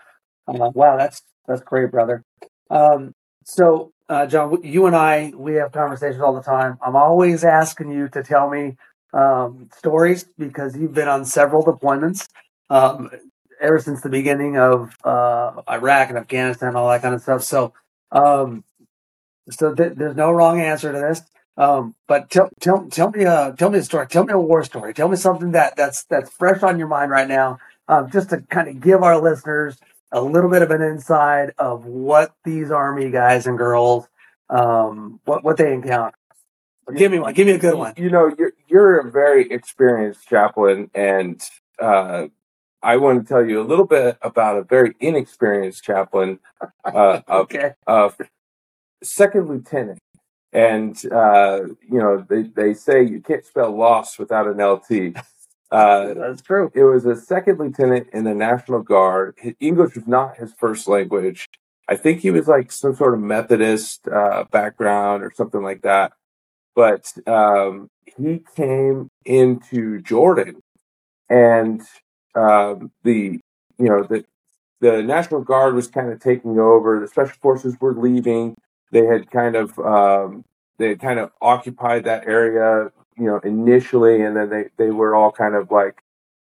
uh, 0.48 0.70
wow, 0.74 0.96
that's 0.96 1.22
that's 1.48 1.62
great, 1.62 1.90
brother. 1.90 2.24
Um, 2.70 3.14
so, 3.44 3.92
uh, 4.08 4.26
John, 4.26 4.62
you 4.62 4.86
and 4.86 4.94
I, 4.94 5.32
we 5.36 5.54
have 5.54 5.72
conversations 5.72 6.22
all 6.22 6.34
the 6.34 6.42
time. 6.42 6.78
I'm 6.84 6.96
always 6.96 7.44
asking 7.44 7.90
you 7.90 8.08
to 8.10 8.22
tell 8.22 8.50
me 8.50 8.76
um, 9.14 9.70
stories 9.76 10.26
because 10.38 10.76
you've 10.76 10.94
been 10.94 11.08
on 11.08 11.24
several 11.24 11.64
deployments 11.64 12.28
um, 12.70 13.10
ever 13.60 13.80
since 13.80 14.02
the 14.02 14.10
beginning 14.10 14.58
of 14.58 14.94
uh, 15.04 15.62
Iraq 15.68 16.10
and 16.10 16.18
Afghanistan, 16.18 16.76
all 16.76 16.90
that 16.90 17.02
kind 17.02 17.14
of 17.14 17.22
stuff. 17.22 17.42
So, 17.42 17.72
um, 18.12 18.64
so 19.50 19.74
th- 19.74 19.94
there's 19.96 20.16
no 20.16 20.30
wrong 20.30 20.60
answer 20.60 20.92
to 20.92 20.98
this. 20.98 21.22
Um, 21.56 21.96
but 22.06 22.30
tell 22.30 22.50
tell 22.60 22.86
tell 22.88 23.10
me 23.10 23.24
a 23.24 23.54
tell 23.58 23.70
me 23.70 23.80
a 23.80 23.82
story. 23.82 24.06
Tell 24.06 24.24
me 24.24 24.32
a 24.32 24.38
war 24.38 24.62
story. 24.62 24.94
Tell 24.94 25.08
me 25.08 25.16
something 25.16 25.52
that 25.52 25.76
that's 25.76 26.04
that's 26.04 26.30
fresh 26.30 26.62
on 26.62 26.78
your 26.78 26.88
mind 26.88 27.10
right 27.10 27.26
now. 27.26 27.58
Um, 27.88 28.10
just 28.10 28.30
to 28.30 28.42
kind 28.42 28.68
of 28.68 28.80
give 28.80 29.02
our 29.02 29.20
listeners 29.20 29.76
a 30.12 30.20
little 30.22 30.50
bit 30.50 30.62
of 30.62 30.70
an 30.70 30.82
inside 30.82 31.52
of 31.58 31.84
what 31.84 32.34
these 32.44 32.70
army 32.70 33.10
guys 33.10 33.46
and 33.46 33.58
girls 33.58 34.08
um, 34.50 35.20
what 35.24 35.44
what 35.44 35.56
they 35.58 35.72
encounter. 35.72 36.16
Give 36.96 37.12
me 37.12 37.18
one. 37.18 37.34
Give 37.34 37.46
me 37.46 37.52
a 37.52 37.58
good 37.58 37.74
one. 37.74 37.92
you 37.98 38.08
know 38.10 38.34
you're 38.38 38.52
you're 38.68 38.98
a 39.00 39.10
very 39.10 39.50
experienced 39.50 40.26
chaplain 40.28 40.90
and 40.94 41.42
uh 41.80 42.28
I 42.82 42.96
want 42.96 43.20
to 43.20 43.28
tell 43.28 43.44
you 43.44 43.60
a 43.60 43.66
little 43.66 43.84
bit 43.86 44.16
about 44.22 44.56
a 44.56 44.62
very 44.62 44.94
inexperienced 45.00 45.82
chaplain, 45.82 46.38
uh, 46.84 47.20
a, 47.26 47.32
Okay. 47.38 47.72
a 47.88 48.12
second 49.02 49.48
lieutenant, 49.48 49.98
and 50.52 50.96
uh, 51.12 51.60
you 51.90 51.98
know 51.98 52.24
they, 52.28 52.42
they 52.44 52.74
say 52.74 53.02
you 53.02 53.20
can't 53.20 53.44
spell 53.44 53.76
loss 53.76 54.18
without 54.18 54.46
an 54.46 54.58
LT. 54.62 55.16
Uh, 55.70 56.14
That's 56.14 56.42
true. 56.42 56.70
it 56.74 56.84
was 56.84 57.04
a 57.04 57.14
second 57.16 57.58
lieutenant 57.58 58.08
in 58.12 58.24
the 58.24 58.34
National 58.34 58.82
Guard. 58.82 59.34
His 59.38 59.54
English 59.60 59.94
was 59.94 60.06
not 60.06 60.36
his 60.38 60.52
first 60.54 60.88
language. 60.88 61.46
I 61.88 61.96
think 61.96 62.20
he 62.20 62.30
was 62.30 62.48
like 62.48 62.70
some 62.70 62.94
sort 62.94 63.14
of 63.14 63.20
Methodist 63.20 64.06
uh, 64.08 64.44
background 64.50 65.22
or 65.22 65.32
something 65.34 65.62
like 65.62 65.82
that. 65.82 66.12
But 66.74 67.12
um, 67.26 67.88
he 68.16 68.42
came 68.56 69.08
into 69.24 70.00
Jordan, 70.00 70.60
and 71.28 71.82
um, 72.34 72.92
the 73.02 73.40
you 73.78 73.88
know 73.88 74.04
the 74.04 74.24
the 74.80 75.02
National 75.02 75.42
Guard 75.42 75.74
was 75.74 75.88
kind 75.88 76.12
of 76.12 76.20
taking 76.20 76.58
over. 76.58 77.00
The 77.00 77.08
Special 77.08 77.36
Forces 77.40 77.76
were 77.80 77.94
leaving. 77.94 78.54
They 78.92 79.04
had 79.06 79.30
kind 79.30 79.56
of 79.56 79.78
um, 79.78 80.44
they 80.78 80.90
had 80.90 81.00
kind 81.00 81.18
of 81.18 81.32
occupied 81.42 82.04
that 82.04 82.26
area, 82.26 82.90
you 83.18 83.26
know, 83.26 83.38
initially, 83.40 84.22
and 84.22 84.36
then 84.36 84.50
they 84.50 84.64
they 84.76 84.90
were 84.90 85.14
all 85.14 85.32
kind 85.32 85.54
of 85.54 85.70
like 85.70 86.02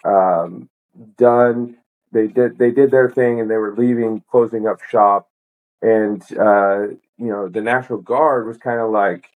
um, 0.03 0.69
done. 1.17 1.77
They 2.12 2.27
did 2.27 2.57
they 2.57 2.72
did 2.72 2.91
their 2.91 3.10
thing, 3.10 3.39
and 3.39 3.50
they 3.50 3.57
were 3.57 3.75
leaving, 3.75 4.24
closing 4.31 4.67
up 4.67 4.81
shop, 4.89 5.29
and 5.81 6.22
uh, 6.38 6.88
you 7.17 7.27
know, 7.29 7.48
the 7.50 7.62
National 7.62 8.00
Guard 8.00 8.48
was 8.48 8.57
kind 8.57 8.79
of 8.79 8.91
like 8.91 9.29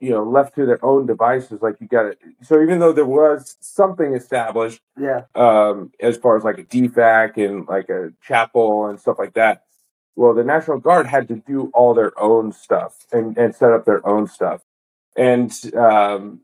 you 0.00 0.10
know 0.10 0.24
left 0.24 0.56
to 0.56 0.66
their 0.66 0.84
own 0.84 1.06
devices 1.06 1.62
like 1.62 1.76
you 1.80 1.86
got 1.86 2.02
to 2.02 2.16
so 2.42 2.60
even 2.60 2.80
though 2.80 2.92
there 2.92 3.06
was 3.06 3.56
something 3.60 4.12
established 4.14 4.80
Yeah. 4.98 5.22
um, 5.36 5.92
as 6.00 6.16
far 6.16 6.36
as 6.36 6.42
like 6.42 6.58
a 6.58 6.64
DFAC 6.64 7.36
and 7.38 7.66
like 7.68 7.88
a 7.88 8.12
chapel 8.20 8.86
and 8.86 8.98
stuff 8.98 9.18
like 9.20 9.34
that. 9.34 9.62
Well, 10.16 10.34
the 10.34 10.44
National 10.44 10.78
Guard 10.78 11.06
had 11.06 11.28
to 11.28 11.36
do 11.36 11.70
all 11.74 11.94
their 11.94 12.12
own 12.20 12.52
stuff 12.52 13.06
and, 13.12 13.38
and 13.38 13.54
set 13.54 13.70
up 13.72 13.84
their 13.84 14.04
own 14.06 14.26
stuff. 14.26 14.62
And, 15.16 15.52
um, 15.74 16.40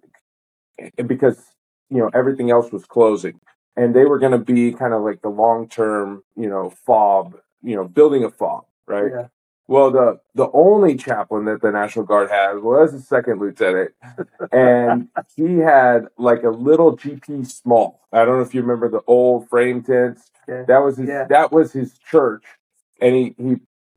because 1.06 1.44
you 1.90 1.98
know 1.98 2.10
everything 2.14 2.50
else 2.50 2.72
was 2.72 2.84
closing, 2.84 3.40
and 3.76 3.94
they 3.94 4.04
were 4.04 4.18
going 4.18 4.32
to 4.32 4.38
be 4.38 4.72
kind 4.72 4.94
of 4.94 5.02
like 5.02 5.22
the 5.22 5.28
long 5.28 5.68
term, 5.68 6.22
you 6.36 6.48
know, 6.48 6.70
fob, 6.70 7.36
you 7.62 7.76
know, 7.76 7.86
building 7.86 8.24
a 8.24 8.30
fob, 8.30 8.64
right? 8.86 9.10
Yeah. 9.12 9.26
Well, 9.66 9.92
the 9.92 10.20
the 10.34 10.50
only 10.52 10.96
chaplain 10.96 11.44
that 11.44 11.62
the 11.62 11.70
National 11.70 12.04
Guard 12.04 12.28
had 12.30 12.58
was 12.62 12.92
a 12.92 13.00
second 13.00 13.40
lieutenant, 13.40 13.92
and 14.52 15.08
he 15.36 15.58
had 15.58 16.08
like 16.18 16.42
a 16.42 16.50
little 16.50 16.96
GP 16.96 17.46
small. 17.46 18.00
I 18.12 18.24
don't 18.24 18.38
know 18.38 18.42
if 18.42 18.52
you 18.54 18.62
remember 18.62 18.88
the 18.88 19.02
old 19.06 19.48
frame 19.48 19.82
tents. 19.82 20.30
Okay. 20.48 20.64
That 20.66 20.78
was 20.78 20.96
his. 20.96 21.08
Yeah. 21.08 21.26
That 21.28 21.52
was 21.52 21.72
his 21.72 21.96
church, 21.98 22.44
and 23.00 23.14
he 23.14 23.34
he 23.36 23.48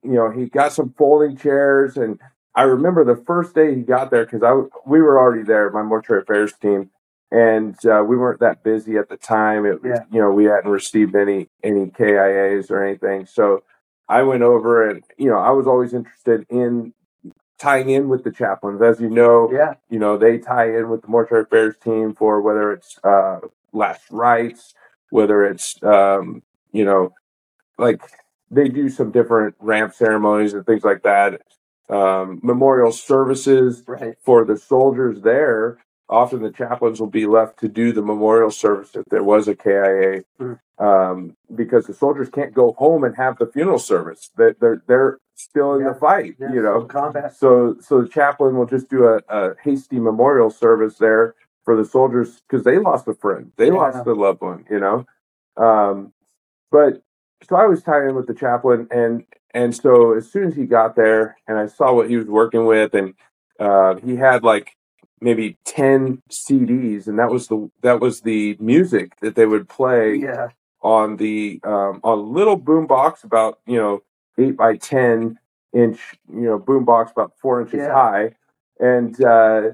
you 0.03 0.13
know 0.13 0.29
he 0.29 0.45
got 0.45 0.73
some 0.73 0.93
folding 0.95 1.37
chairs, 1.37 1.97
and 1.97 2.19
I 2.55 2.63
remember 2.63 3.03
the 3.03 3.15
first 3.25 3.55
day 3.55 3.75
he 3.75 3.81
got 3.81 4.11
there 4.11 4.25
because 4.25 4.43
I 4.43 4.49
w- 4.49 4.69
we 4.85 5.01
were 5.01 5.19
already 5.19 5.43
there, 5.43 5.69
my 5.71 5.83
mortuary 5.83 6.21
affairs 6.23 6.53
team, 6.53 6.91
and 7.31 7.75
uh, 7.85 8.03
we 8.07 8.17
weren't 8.17 8.41
that 8.41 8.63
busy 8.63 8.97
at 8.97 9.09
the 9.09 9.17
time. 9.17 9.65
It 9.65 9.79
Yeah. 9.83 10.03
you 10.11 10.21
know 10.21 10.31
we 10.31 10.45
hadn't 10.45 10.71
received 10.71 11.15
any 11.15 11.49
any 11.63 11.87
KIAs 11.87 12.69
or 12.71 12.83
anything, 12.83 13.25
so 13.25 13.63
I 14.09 14.23
went 14.23 14.43
over 14.43 14.89
and 14.89 15.03
you 15.17 15.29
know 15.29 15.37
I 15.39 15.51
was 15.51 15.67
always 15.67 15.93
interested 15.93 16.45
in 16.49 16.93
tying 17.59 17.89
in 17.89 18.09
with 18.09 18.23
the 18.23 18.31
chaplains, 18.31 18.81
as 18.81 18.99
you 19.01 19.09
know 19.09 19.51
Yeah. 19.51 19.75
you 19.89 19.99
know 19.99 20.17
they 20.17 20.37
tie 20.39 20.77
in 20.77 20.89
with 20.89 21.01
the 21.03 21.07
mortuary 21.09 21.43
affairs 21.43 21.77
team 21.77 22.13
for 22.13 22.41
whether 22.41 22.71
it's 22.73 22.99
uh 23.03 23.39
last 23.73 24.03
rites 24.11 24.73
whether 25.11 25.43
it's 25.45 25.81
um 25.83 26.43
you 26.71 26.85
know 26.85 27.13
like 27.77 28.01
they 28.51 28.69
do 28.69 28.89
some 28.89 29.11
different 29.11 29.55
ramp 29.59 29.93
ceremonies 29.93 30.53
and 30.53 30.65
things 30.65 30.83
like 30.83 31.03
that 31.03 31.41
um 31.89 32.39
memorial 32.43 32.91
services 32.91 33.83
Right. 33.87 34.15
for 34.23 34.45
the 34.45 34.57
soldiers 34.57 35.21
there 35.21 35.77
often 36.09 36.41
the 36.41 36.51
chaplains 36.51 36.99
will 36.99 37.09
be 37.09 37.25
left 37.25 37.59
to 37.59 37.67
do 37.67 37.91
the 37.91 38.01
memorial 38.01 38.51
service 38.51 38.95
if 38.95 39.05
there 39.05 39.23
was 39.23 39.47
a 39.47 39.55
kia 39.55 40.23
Mhm. 40.39 40.59
um, 40.79 41.35
because 41.53 41.85
the 41.87 41.93
soldiers 41.93 42.29
can't 42.29 42.53
go 42.53 42.73
home 42.73 43.03
and 43.03 43.15
have 43.17 43.37
the 43.37 43.47
funeral 43.47 43.79
service 43.79 44.31
they're 44.37 44.55
they're, 44.59 44.81
they're 44.87 45.17
still 45.35 45.73
in 45.75 45.81
Yeah. 45.81 45.89
the 45.93 45.99
fight 45.99 46.35
Yeah. 46.39 46.53
you 46.53 46.61
know 46.61 46.81
so 46.81 46.85
combat. 46.85 47.35
so 47.35 47.75
so 47.79 48.01
the 48.01 48.07
chaplain 48.07 48.55
will 48.57 48.65
just 48.65 48.89
do 48.89 49.05
a, 49.05 49.19
a 49.27 49.55
hasty 49.61 49.99
memorial 49.99 50.49
service 50.49 50.97
there 50.97 51.35
for 51.65 51.75
the 51.75 51.85
soldiers 51.85 52.41
because 52.47 52.63
they 52.65 52.77
lost 52.77 53.07
a 53.07 53.13
friend, 53.13 53.51
they 53.57 53.67
Yeah. 53.67 53.73
lost 53.73 54.05
a 54.05 54.13
loved 54.13 54.41
one, 54.41 54.65
you 54.69 54.79
know. 54.79 55.05
Um, 55.55 56.11
but 56.71 57.01
so 57.47 57.55
I 57.55 57.65
was 57.67 57.81
tied 57.83 58.03
in 58.03 58.15
with 58.15 58.27
the 58.27 58.33
chaplain, 58.33 58.87
and 58.91 59.23
and 59.53 59.75
so 59.75 60.13
as 60.13 60.31
soon 60.31 60.47
as 60.47 60.55
he 60.55 60.65
got 60.65 60.95
there, 60.95 61.37
and 61.47 61.57
I 61.57 61.67
saw 61.67 61.93
what 61.93 62.09
he 62.09 62.17
was 62.17 62.27
working 62.27 62.65
with, 62.65 62.93
and 62.93 63.13
uh, 63.59 63.95
he 63.95 64.15
had 64.15 64.43
like 64.43 64.75
maybe 65.21 65.57
ten 65.65 66.21
CDs, 66.31 67.07
and 67.07 67.19
that 67.19 67.29
was 67.29 67.47
the 67.47 67.69
that 67.81 67.99
was 67.99 68.21
the 68.21 68.57
music 68.59 69.19
that 69.21 69.35
they 69.35 69.45
would 69.45 69.69
play 69.69 70.15
Yeah. 70.15 70.49
on 70.81 71.17
the 71.17 71.59
um, 71.63 72.01
on 72.03 72.17
a 72.17 72.21
little 72.21 72.57
boom 72.57 72.87
box 72.87 73.23
about 73.23 73.59
you 73.65 73.77
know 73.77 74.01
eight 74.37 74.57
by 74.57 74.75
ten 74.77 75.39
inch 75.73 75.99
you 76.31 76.41
know 76.41 76.59
boom 76.59 76.83
box 76.85 77.11
about 77.11 77.33
four 77.39 77.61
inches 77.61 77.79
Yeah. 77.79 77.93
high, 77.93 78.35
and 78.79 79.23
uh, 79.23 79.71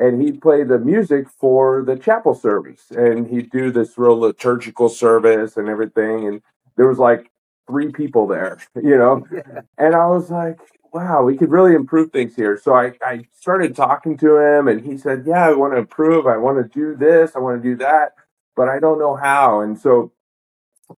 and 0.00 0.22
he'd 0.22 0.40
play 0.40 0.62
the 0.64 0.78
music 0.78 1.28
for 1.28 1.82
the 1.82 1.96
chapel 1.96 2.34
service, 2.34 2.90
and 2.90 3.26
he'd 3.26 3.50
do 3.50 3.70
this 3.70 3.98
real 3.98 4.18
liturgical 4.18 4.88
service 4.88 5.56
and 5.56 5.68
everything, 5.68 6.26
and 6.26 6.40
there 6.76 6.88
was 6.88 6.98
like 6.98 7.30
three 7.68 7.92
people 7.92 8.26
there, 8.26 8.58
you 8.74 8.96
know, 8.96 9.24
Yeah. 9.32 9.60
and 9.76 9.94
I 9.94 10.06
was 10.06 10.30
like, 10.30 10.58
wow, 10.92 11.22
we 11.22 11.36
could 11.36 11.50
really 11.50 11.74
improve 11.74 12.10
things 12.10 12.34
here. 12.34 12.58
So 12.60 12.74
I, 12.74 12.94
I 13.02 13.26
started 13.32 13.76
talking 13.76 14.16
to 14.18 14.38
him, 14.38 14.66
and 14.68 14.80
he 14.84 14.96
said, 14.96 15.24
yeah, 15.26 15.46
I 15.46 15.52
want 15.54 15.74
to 15.74 15.78
improve. 15.78 16.26
I 16.26 16.38
want 16.38 16.58
to 16.58 16.68
do 16.78 16.96
this. 16.96 17.36
I 17.36 17.40
want 17.40 17.62
to 17.62 17.68
do 17.68 17.76
that, 17.76 18.14
but 18.56 18.68
I 18.68 18.80
don't 18.80 18.98
know 18.98 19.14
how. 19.14 19.60
And 19.60 19.78
so 19.78 20.12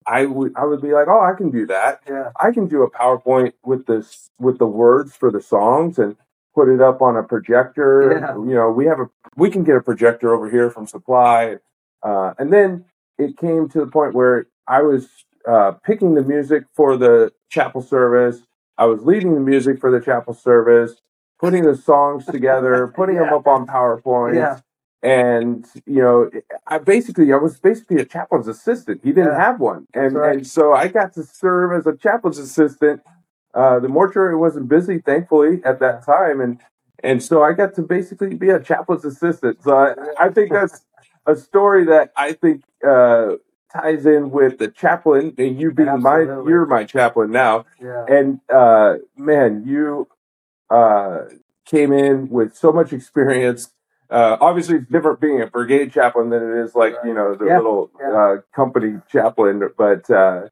I 0.07 0.27
would 0.27 0.53
I 0.57 0.64
would 0.64 0.81
be 0.81 0.92
like, 0.92 1.09
oh, 1.09 1.21
I 1.21 1.37
can 1.37 1.51
do 1.51 1.66
that. 1.66 2.01
Yeah. 2.09 2.31
I 2.40 2.53
can 2.53 2.68
do 2.68 2.83
a 2.85 2.90
PowerPoint 2.90 3.55
with 3.64 3.87
this 3.87 4.31
with 4.38 4.59
the 4.59 4.66
words 4.66 5.16
for 5.16 5.33
the 5.33 5.40
songs 5.42 5.99
and 5.99 6.16
put 6.55 6.68
it 6.68 6.81
up 6.81 7.03
on 7.03 7.16
a 7.16 7.25
projector. 7.25 8.12
Yeah. 8.21 8.35
You 8.37 8.55
know, 8.55 8.71
we 8.71 8.87
have 8.87 9.01
a 9.01 9.11
we 9.37 9.51
can 9.51 9.64
get 9.64 9.75
a 9.77 9.81
projector 9.81 10.33
over 10.33 10.49
here 10.49 10.71
from 10.71 10.87
Supply, 10.87 11.57
uh, 12.05 12.35
and 12.38 12.53
then 12.53 12.85
it 13.18 13.37
came 13.37 13.68
to 13.71 13.81
the 13.81 13.88
point 13.90 14.14
where 14.14 14.47
I 14.68 14.83
was 14.83 15.09
uh, 15.46 15.72
picking 15.85 16.14
the 16.14 16.22
music 16.22 16.64
for 16.74 16.96
the 16.96 17.33
chapel 17.50 17.83
service. 17.83 18.42
I 18.79 18.87
was 18.87 19.03
leading 19.03 19.35
the 19.35 19.40
music 19.40 19.79
for 19.81 19.90
the 19.90 20.00
chapel 20.00 20.35
service, 20.35 21.00
putting 21.38 21.64
the 21.64 21.76
songs 21.76 22.26
together, 22.26 22.87
putting 22.96 23.16
them 23.16 23.33
up 23.33 23.46
on 23.46 23.66
PowerPoint. 23.66 24.35
Yeah. 24.37 24.61
And 25.03 25.66
you 25.87 26.03
know, 26.03 26.31
I 26.66 26.79
basically 26.79 27.33
I 27.33 27.37
was 27.37 27.59
basically 27.59 27.96
a 28.00 28.05
chaplain's 28.05 28.48
assistant. 28.48 29.00
He 29.03 29.12
didn't 29.12 29.33
Yeah. 29.33 29.38
have 29.46 29.59
one, 29.61 29.87
and 29.94 30.14
right. 30.14 30.37
and 30.37 30.46
so 30.46 30.74
I 30.74 30.88
got 30.88 31.14
to 31.14 31.22
serve 31.22 31.72
as 31.72 31.87
a 31.87 31.96
chaplain's 31.96 32.37
assistant. 32.38 33.00
Uh, 33.55 33.81
the 33.81 33.88
mortuary 33.88 34.37
wasn't 34.37 34.68
busy, 34.68 34.98
thankfully, 34.98 35.62
at 35.64 35.81
that 35.81 36.05
time, 36.05 36.42
and 36.42 36.61
and 37.03 37.22
so 37.22 37.42
I 37.42 37.55
got 37.55 37.74
to 37.76 37.83
basically 37.83 38.35
be 38.35 38.50
a 38.50 38.61
chaplain's 38.61 39.07
assistant. 39.07 39.62
So 39.62 39.74
I, 39.74 40.26
I 40.26 40.29
think 40.29 40.53
that's 40.53 40.85
a 41.24 41.35
story 41.35 41.85
that 41.87 42.12
I 42.16 42.33
think 42.35 42.62
uh, 42.87 43.37
ties 43.73 44.07
in 44.07 44.31
with 44.31 44.59
the 44.59 44.69
chaplain 44.69 45.35
and 45.39 45.61
you 45.61 45.73
being 45.73 46.01
my 46.01 46.21
you're 46.21 46.67
my 46.67 46.85
chaplain 46.85 47.31
now, 47.31 47.65
Yeah. 47.81 48.05
and 48.09 48.41
uh, 48.53 48.95
man, 49.17 49.65
you 49.67 50.09
uh, 50.71 51.25
came 51.65 51.93
in 51.93 52.29
with 52.29 52.57
so 52.57 52.73
much 52.73 52.93
experience. 52.93 53.73
Uh, 54.09 54.37
obviously, 54.41 54.77
it's 54.79 54.91
different 54.91 55.21
being 55.21 55.41
a 55.41 55.47
brigade 55.47 55.93
chaplain 55.93 56.31
than 56.31 56.43
it 56.43 56.65
is 56.65 56.75
like 56.75 56.95
you 57.05 57.15
know 57.15 57.35
the 57.35 57.47
Yeah, 57.47 57.57
little 57.59 57.91
yeah. 58.01 58.13
uh, 58.13 58.37
company 58.55 58.99
chaplain. 59.11 59.63
But 59.77 60.11
uh, 60.11 60.49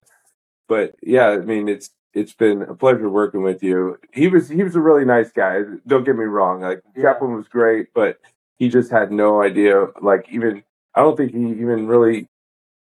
but 0.68 0.94
yeah, 1.02 1.28
I 1.30 1.38
mean 1.38 1.68
it's 1.68 1.90
it's 2.14 2.32
been 2.32 2.62
a 2.62 2.74
pleasure 2.74 3.08
working 3.10 3.42
with 3.42 3.62
you. 3.62 3.98
He 4.12 4.28
was 4.28 4.48
he 4.48 4.62
was 4.62 4.76
a 4.76 4.80
really 4.80 5.04
nice 5.04 5.32
guy. 5.32 5.62
Don't 5.86 6.04
get 6.04 6.16
me 6.16 6.24
wrong. 6.24 6.60
Like 6.60 6.82
Yeah. 6.96 7.02
chaplain 7.12 7.34
was 7.34 7.48
great, 7.48 7.88
but 7.94 8.18
he 8.58 8.68
just 8.68 8.90
had 8.90 9.10
no 9.10 9.42
idea. 9.42 9.86
Like 10.00 10.26
even 10.30 10.62
I 10.94 11.00
don't 11.02 11.16
think 11.16 11.32
he 11.32 11.38
even 11.60 11.86
really. 11.88 12.28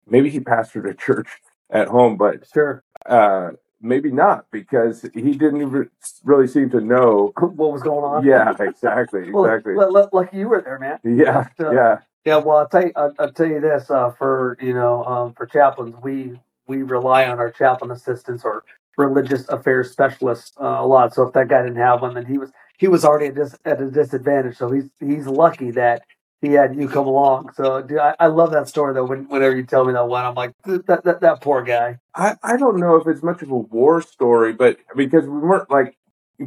Maybe 0.08 0.30
he 0.30 0.40
pastored 0.40 0.90
a 0.90 0.94
church 0.94 1.28
at 1.70 1.88
home, 1.88 2.18
but 2.18 2.46
Sure. 2.54 2.84
uh, 3.06 3.52
maybe 3.82 4.12
not 4.12 4.46
because 4.52 5.02
he 5.14 5.34
didn't 5.34 5.62
even 5.62 5.90
really 6.24 6.48
seem 6.48 6.70
to 6.72 6.82
know. 6.82 7.34
What 7.40 7.72
was 7.72 7.82
going 7.84 8.04
on? 8.04 8.26
Yeah, 8.26 8.54
exactly, 8.60 9.32
Well, 9.32 9.46
exactly. 9.46 9.74
l- 9.76 9.96
l- 9.98 10.10
lucky 10.12 10.38
you 10.38 10.50
were 10.50 10.62
there, 10.62 10.80
man. 10.80 11.00
Yeah, 11.04 11.48
But, 11.58 11.68
uh, 11.68 11.72
yeah, 11.72 11.98
Yeah, 12.26 12.38
well, 12.38 12.58
I'll 12.58 12.68
tell 12.68 12.84
you, 12.84 12.92
I'll, 12.96 13.14
I'll 13.20 13.32
tell 13.32 13.48
you 13.48 13.60
this. 13.62 13.90
Uh, 13.90 14.12
for 14.12 14.58
you 14.62 14.74
know, 14.74 15.04
um, 15.06 15.34
for 15.34 15.46
chaplains, 15.46 15.96
we 16.04 16.40
we 16.68 16.84
rely 16.84 17.26
on 17.26 17.40
our 17.40 17.52
chaplain 17.52 17.92
assistants 17.92 18.44
or 18.46 18.64
religious 18.98 19.48
affairs 19.50 19.92
specialists 19.92 20.52
uh, 20.62 20.78
a 20.80 20.86
lot. 20.86 21.14
So 21.14 21.24
if 21.24 21.34
that 21.34 21.48
guy 21.48 21.62
didn't 21.64 21.78
have 21.78 22.02
one, 22.02 22.14
then 22.14 22.26
he 22.26 22.38
was 22.38 22.52
he 22.78 22.88
was 22.88 23.04
already 23.06 23.28
at, 23.28 23.36
dis- 23.36 23.58
at 23.66 23.82
a 23.82 23.90
disadvantage. 23.90 24.58
So 24.58 24.70
he's 24.72 24.90
he's 25.00 25.26
lucky 25.28 25.72
that 25.72 26.04
he 26.42 26.54
had 26.54 26.76
you 26.76 26.88
come 26.88 27.08
along. 27.08 27.52
So 27.54 27.82
dude, 27.82 28.00
I, 28.00 28.16
I 28.20 28.28
love 28.28 28.52
that 28.52 28.68
story 28.68 28.94
though. 28.94 29.06
When, 29.06 29.30
whenever 29.30 29.56
you 29.56 29.64
tell 29.64 29.86
me 29.86 29.94
that 29.94 30.08
one, 30.08 30.26
I'm 30.26 30.36
like 30.36 30.54
that 30.66 31.04
that, 31.04 31.22
that 31.22 31.42
poor 31.42 31.64
guy. 31.64 32.00
I, 32.16 32.36
I 32.44 32.58
don't 32.58 32.80
know 32.80 32.96
if 32.96 33.08
it's 33.08 33.24
much 33.24 33.42
of 33.42 33.52
a 33.52 33.58
war 33.58 34.02
story, 34.02 34.54
but 34.54 34.78
because 34.96 35.24
we 35.24 35.38
weren't 35.38 35.70
like 35.70 35.98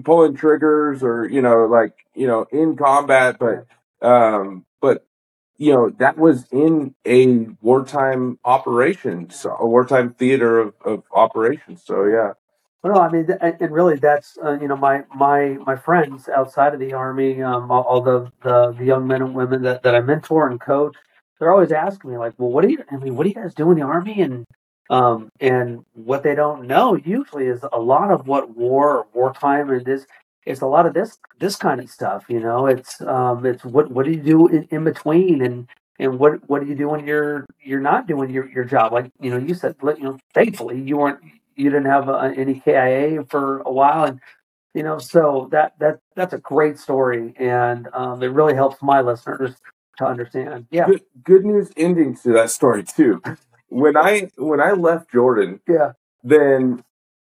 pulling 0.05 0.37
triggers 0.37 1.03
or 1.03 1.29
you 1.29 1.41
know 1.41 1.67
like 1.67 1.95
you 2.15 2.27
know 2.27 2.47
in 2.51 2.77
combat, 2.77 3.39
but 3.39 3.67
um, 4.07 4.67
but 4.81 5.07
you 5.57 5.73
know 5.73 5.91
that 5.99 6.19
was 6.19 6.47
in 6.51 6.95
a 7.07 7.47
wartime 7.61 8.39
operation, 8.45 9.31
so 9.31 9.57
a 9.59 9.67
wartime 9.67 10.15
theater 10.15 10.59
of, 10.59 10.75
of 10.85 11.05
operations. 11.13 11.83
So 11.85 12.05
yeah, 12.05 12.33
Well, 12.85 12.95
no, 12.95 13.01
I 13.01 13.11
mean, 13.11 13.29
and 13.41 13.73
really, 13.73 13.97
that's 13.97 14.39
uh, 14.45 14.59
you 14.61 14.69
know 14.69 14.77
my 14.77 15.05
my 15.15 15.57
my 15.67 15.77
friends 15.77 16.29
outside 16.29 16.75
of 16.75 16.81
the 16.81 16.95
army, 16.95 17.43
um, 17.43 17.71
all, 17.71 17.83
all 17.85 18.03
the, 18.03 18.33
the 18.43 18.73
the 18.79 18.85
young 18.85 19.07
men 19.09 19.23
and 19.23 19.35
women 19.35 19.63
that, 19.63 19.83
that 19.85 19.97
I 19.97 20.03
mentor 20.03 20.49
and 20.51 20.61
coach, 20.61 20.95
they're 21.41 21.53
always 21.53 21.73
asking 21.73 22.11
me 22.13 22.19
like, 22.19 22.35
well, 22.39 22.51
what 22.53 22.63
do 22.63 22.71
you? 22.71 22.85
I 22.93 22.99
mean, 22.99 23.17
what 23.17 23.25
do 23.25 23.31
you 23.31 23.37
guys 23.37 23.55
do 23.55 23.71
in 23.73 23.79
the 23.79 23.85
army? 23.85 24.21
And 24.21 24.47
um, 24.91 25.31
and 25.41 25.85
what 25.95 26.23
they 26.25 26.37
don't 26.37 26.67
know 26.67 26.95
usually 26.97 27.47
is 27.47 27.65
a 27.73 27.81
lot 27.81 28.13
of 28.13 28.29
what 28.29 28.57
war 28.57 28.99
or 28.99 29.07
wartime 29.15 29.71
it 29.73 29.89
is. 29.89 30.07
It's 30.47 30.61
a 30.63 30.67
lot 30.67 30.87
of 30.87 30.95
this 30.95 31.19
this 31.41 31.57
kind 31.57 31.81
of 31.81 31.91
stuff. 31.91 32.27
You 32.29 32.41
know, 32.41 32.67
it's 32.67 33.01
um, 33.01 33.47
it's 33.47 33.65
what 33.65 33.91
what 33.91 34.07
do 34.07 34.13
you 34.13 34.23
do 34.23 34.49
in, 34.49 34.69
in 34.71 34.85
between 34.85 35.43
and 35.43 35.69
and 35.99 36.19
what 36.19 36.49
what 36.51 36.63
do 36.63 36.69
you 36.69 36.75
do 36.77 36.91
when 36.91 37.07
you're 37.07 37.47
you're 37.63 37.81
not 37.81 38.07
doing 38.07 38.31
your, 38.31 38.49
your 38.51 38.65
job 38.65 38.93
like 38.93 39.11
you 39.21 39.31
know 39.31 39.39
you 39.39 39.55
said 39.55 39.77
you 39.83 40.03
know 40.05 40.19
thankfully 40.35 40.81
you 40.81 40.99
weren't 40.99 41.21
you 41.57 41.71
didn't 41.71 41.87
have 41.87 42.09
uh, 42.09 42.33
any 42.37 42.61
KIA 42.61 43.25
for 43.29 43.61
a 43.61 43.73
while, 43.73 44.05
and 44.05 44.21
you 44.75 44.83
know, 44.83 44.99
so 44.99 45.49
that 45.53 45.75
that 45.79 46.01
that's 46.17 46.33
a 46.33 46.39
great 46.39 46.79
story, 46.79 47.35
and 47.39 47.89
um, 47.93 48.23
it 48.23 48.29
really 48.29 48.55
helps 48.55 48.83
my 48.83 49.01
listeners 49.01 49.55
to 49.99 50.07
understand. 50.07 50.67
Yeah, 50.71 50.87
good, 50.87 51.03
good 51.23 51.45
news 51.45 51.71
ending 51.77 52.17
to 52.17 52.33
that 52.33 52.51
story 52.51 52.83
too. 52.85 53.23
When 53.69 53.97
I 53.97 54.31
when 54.37 54.61
I 54.61 54.73
left 54.73 55.11
Jordan, 55.13 55.61
yeah, 55.69 55.93
then 56.23 56.85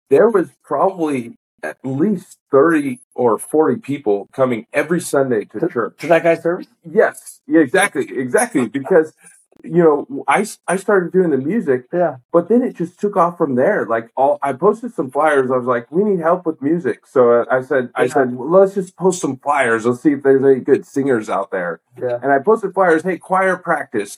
there 0.10 0.30
was 0.30 0.50
probably 0.64 1.36
at 1.64 1.78
least 1.84 2.38
30 2.52 3.00
or 3.16 3.38
40 3.38 3.82
people 3.82 4.28
coming 4.32 4.66
every 4.74 5.02
Sunday 5.02 5.46
to, 5.46 5.60
to 5.60 5.68
church. 5.68 5.98
To 6.00 6.08
that 6.08 6.24
guy's 6.24 6.42
service? 6.42 6.68
Yes. 6.90 7.42
Yeah, 7.48 7.62
exactly. 7.62 8.08
Exactly. 8.18 8.68
Because, 8.68 9.14
you 9.64 9.84
know, 9.84 10.24
I, 10.28 10.46
I 10.68 10.76
started 10.78 11.12
doing 11.12 11.32
the 11.32 11.38
music. 11.38 11.86
Yeah. 11.92 12.18
But 12.32 12.50
then 12.50 12.62
it 12.62 12.76
just 12.76 13.00
took 13.00 13.18
off 13.18 13.38
from 13.38 13.56
there. 13.56 13.86
Like 13.86 14.10
all, 14.16 14.40
I 14.42 14.54
posted 14.54 14.94
some 14.94 15.12
flyers. 15.12 15.52
I 15.52 15.58
was 15.58 15.68
like, 15.68 15.92
we 15.92 16.04
need 16.04 16.20
help 16.20 16.46
with 16.46 16.62
music. 16.62 17.06
So 17.06 17.46
I 17.50 17.62
said, 17.62 17.90
I 17.96 18.08
said, 18.08 18.36
well, 18.36 18.50
let's 18.50 18.76
just 18.76 18.96
post 18.96 19.22
some 19.22 19.38
flyers. 19.38 19.86
Let's 19.86 20.02
see 20.02 20.14
if 20.14 20.24
there's 20.24 20.44
any 20.44 20.60
good 20.60 20.86
singers 20.86 21.30
out 21.30 21.52
there. 21.52 21.82
Yeah. 22.00 22.20
And 22.22 22.32
I 22.32 22.40
posted 22.40 22.74
flyers. 22.74 23.04
Hey, 23.04 23.18
choir 23.18 23.58
practice. 23.58 24.18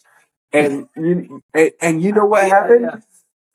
And 0.54 0.89
you, 0.95 1.41
and, 1.54 1.71
and 1.82 2.01
you 2.04 2.12
know 2.12 2.25
what 2.25 2.43
happened? 2.43 3.04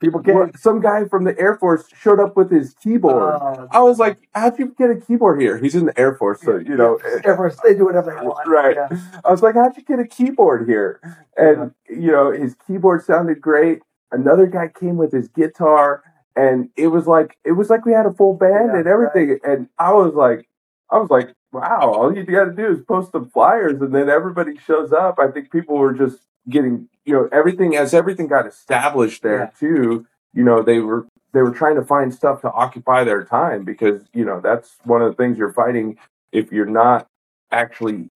Yeah. 0.01 0.07
People 0.07 0.23
came. 0.23 0.53
Some 0.57 0.81
guy 0.81 1.05
from 1.07 1.25
the 1.25 1.39
Air 1.39 1.57
Force 1.57 1.87
showed 1.97 2.21
up 2.21 2.37
with 2.37 2.51
his 2.51 2.75
keyboard. 2.75 3.39
Oh, 3.41 3.69
I 3.71 3.81
was 3.81 3.99
like, 3.99 4.19
how'd 4.35 4.59
you 4.59 4.75
get 4.79 4.91
a 4.91 4.97
keyboard 4.97 5.41
here? 5.41 5.57
He's 5.59 5.75
in 5.75 5.87
the 5.87 5.99
Air 5.99 6.15
Force, 6.15 6.43
so 6.43 6.59
you 6.59 6.77
know. 6.77 6.99
Air 7.25 7.37
Force, 7.37 7.57
they 7.65 7.75
do 7.75 7.87
whatever 7.87 8.15
they 8.15 8.27
want. 8.27 8.47
Right. 8.47 8.77
Yeah. 8.77 8.89
I 9.25 9.31
was 9.31 9.43
like, 9.43 9.55
how'd 9.55 9.77
you 9.77 9.83
get 9.83 9.99
a 9.99 10.07
keyboard 10.07 10.69
here? 10.69 11.01
And 11.37 11.73
you 11.89 12.11
know, 12.13 12.31
his 12.31 12.55
keyboard 12.67 13.05
sounded 13.05 13.41
great. 13.41 13.81
Another 14.13 14.47
guy 14.47 14.69
came 14.69 14.97
with 14.97 15.13
his 15.13 15.29
guitar, 15.29 16.03
and 16.37 16.69
it 16.77 16.89
was 16.89 17.07
like 17.07 17.39
it 17.45 17.53
was 17.53 17.71
like 17.71 17.87
we 17.87 17.93
had 17.93 18.07
a 18.07 18.13
full 18.13 18.35
band 18.35 18.73
Yeah, 18.73 18.79
and 18.81 18.87
everything. 18.87 19.39
And 19.45 19.69
I 19.79 19.93
was 19.95 20.15
like, 20.15 20.47
I 20.91 20.99
was 20.99 21.11
like, 21.11 21.33
wow, 21.53 21.81
all 21.81 22.15
you 22.15 22.23
got 22.25 22.45
to 22.45 22.53
do 22.53 22.71
is 22.71 22.85
post 22.87 23.13
some 23.13 23.31
flyers, 23.31 23.81
and 23.81 23.95
then 23.95 24.11
everybody 24.11 24.59
shows 24.59 24.93
up. 24.93 25.19
I 25.19 25.31
think 25.31 25.51
people 25.51 25.77
were 25.79 25.95
just 25.95 26.19
getting, 26.49 26.89
you 27.05 27.13
know, 27.15 27.29
everything 27.33 27.77
as 27.77 27.95
everything 27.95 28.27
got 28.29 28.47
established 28.47 29.23
there 29.23 29.39
Yeah. 29.39 29.51
too. 29.59 30.07
You 30.33 30.45
know, 30.45 30.63
they 30.63 30.81
were 30.81 31.07
they 31.33 31.43
were 31.43 31.51
trying 31.53 31.77
to 31.77 31.85
find 31.85 32.13
stuff 32.15 32.41
to 32.43 32.53
occupy 32.53 33.05
their 33.05 33.25
time 33.25 33.65
because 33.65 34.03
you 34.15 34.25
know 34.25 34.41
that's 34.41 34.77
one 34.85 35.03
of 35.03 35.11
the 35.11 35.17
things 35.23 35.37
you're 35.39 35.53
fighting 35.53 35.99
if 36.33 36.51
you're 36.53 36.65
not 36.67 37.07
actually 37.51 38.09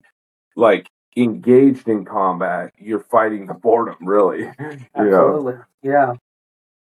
like 0.55 0.87
engaged 1.17 1.87
in 1.87 2.05
combat 2.05 2.73
you're 2.79 2.99
fighting 3.11 3.45
the 3.47 3.53
boredom 3.53 3.97
really 4.01 4.41
you 4.59 4.75
know 4.95 5.35
Absolutely. 5.37 5.53
Yeah. 5.83 6.13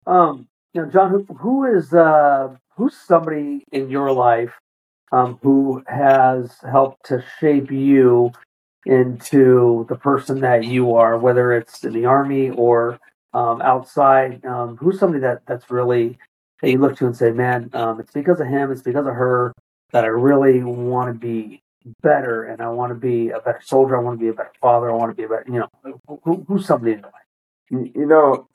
Um, 0.05 0.47
you 0.73 0.81
know, 0.83 0.89
John, 0.89 1.09
who, 1.11 1.23
who 1.35 1.65
is 1.65 1.93
uh 1.93 2.55
who's 2.75 2.95
somebody 2.95 3.63
in 3.71 3.89
your 3.89 4.11
life 4.11 4.53
um 5.11 5.39
who 5.41 5.83
has 5.87 6.57
helped 6.71 7.05
to 7.07 7.23
shape 7.39 7.71
you 7.71 8.31
into 8.85 9.85
the 9.89 9.95
person 9.95 10.41
that 10.41 10.63
you 10.65 10.95
are, 10.95 11.17
whether 11.17 11.53
it's 11.53 11.83
in 11.83 11.93
the 11.93 12.05
army 12.05 12.49
or 12.51 12.99
um 13.33 13.61
outside? 13.61 14.45
Um, 14.45 14.77
who's 14.77 14.99
somebody 14.99 15.21
that 15.21 15.45
that's 15.45 15.69
really 15.71 16.17
that 16.61 16.69
you 16.71 16.77
look 16.79 16.97
to 16.97 17.05
and 17.05 17.15
say, 17.15 17.31
Man, 17.31 17.69
um, 17.73 17.99
it's 17.99 18.13
because 18.13 18.39
of 18.39 18.47
him, 18.47 18.71
it's 18.71 18.81
because 18.81 19.05
of 19.07 19.13
her 19.13 19.53
that 19.91 20.03
I 20.03 20.07
really 20.07 20.63
want 20.63 21.13
to 21.13 21.19
be 21.19 21.61
better 22.01 22.43
and 22.45 22.61
I 22.61 22.69
want 22.69 22.91
to 22.91 22.95
be 22.95 23.29
a 23.31 23.39
better 23.39 23.61
soldier, 23.63 23.97
I 23.97 24.01
want 24.01 24.19
to 24.19 24.23
be 24.23 24.29
a 24.29 24.33
better 24.33 24.51
father, 24.61 24.89
I 24.91 24.93
want 24.95 25.11
to 25.11 25.15
be 25.15 25.23
a 25.23 25.29
better 25.29 25.45
you 25.47 25.59
know 25.59 25.69
who, 26.23 26.45
who's 26.47 26.65
somebody 26.65 26.93
in 26.93 26.99
your 26.99 27.11
life? 27.11 27.91
You 27.95 28.05
know 28.05 28.47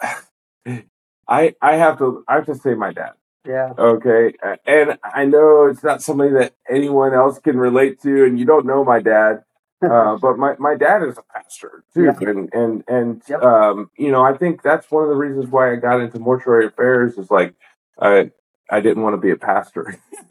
i 1.28 1.54
i 1.62 1.76
have 1.76 1.98
to 1.98 2.24
i 2.28 2.34
have 2.34 2.46
to 2.46 2.54
say 2.54 2.74
my 2.74 2.92
dad 2.92 3.12
Yeah. 3.46 3.72
okay 3.78 4.34
and 4.66 4.98
i 5.04 5.24
know 5.24 5.66
it's 5.66 5.82
not 5.82 6.02
somebody 6.02 6.30
that 6.32 6.54
anyone 6.68 7.14
else 7.14 7.38
can 7.38 7.56
relate 7.56 8.00
to 8.02 8.24
and 8.24 8.38
you 8.38 8.44
don't 8.44 8.66
know 8.66 8.84
my 8.84 9.00
dad 9.00 9.42
uh, 9.82 10.16
but 10.16 10.36
my, 10.38 10.54
my 10.58 10.74
dad 10.74 11.02
is 11.02 11.16
a 11.18 11.22
pastor 11.32 11.84
too 11.94 12.04
Yeah. 12.04 12.28
and 12.28 12.52
and 12.52 12.84
and 12.88 13.22
Yep. 13.28 13.42
um 13.42 13.90
you 13.96 14.10
know 14.10 14.22
i 14.22 14.36
think 14.36 14.62
that's 14.62 14.90
one 14.90 15.02
of 15.04 15.08
the 15.10 15.16
reasons 15.16 15.46
why 15.48 15.72
i 15.72 15.76
got 15.76 16.00
into 16.00 16.18
mortuary 16.18 16.66
affairs 16.66 17.16
is 17.18 17.30
like 17.30 17.54
i 17.98 18.30
i 18.70 18.80
didn't 18.80 19.02
want 19.02 19.14
to 19.14 19.20
be 19.20 19.30
a 19.30 19.36
pastor 19.36 19.96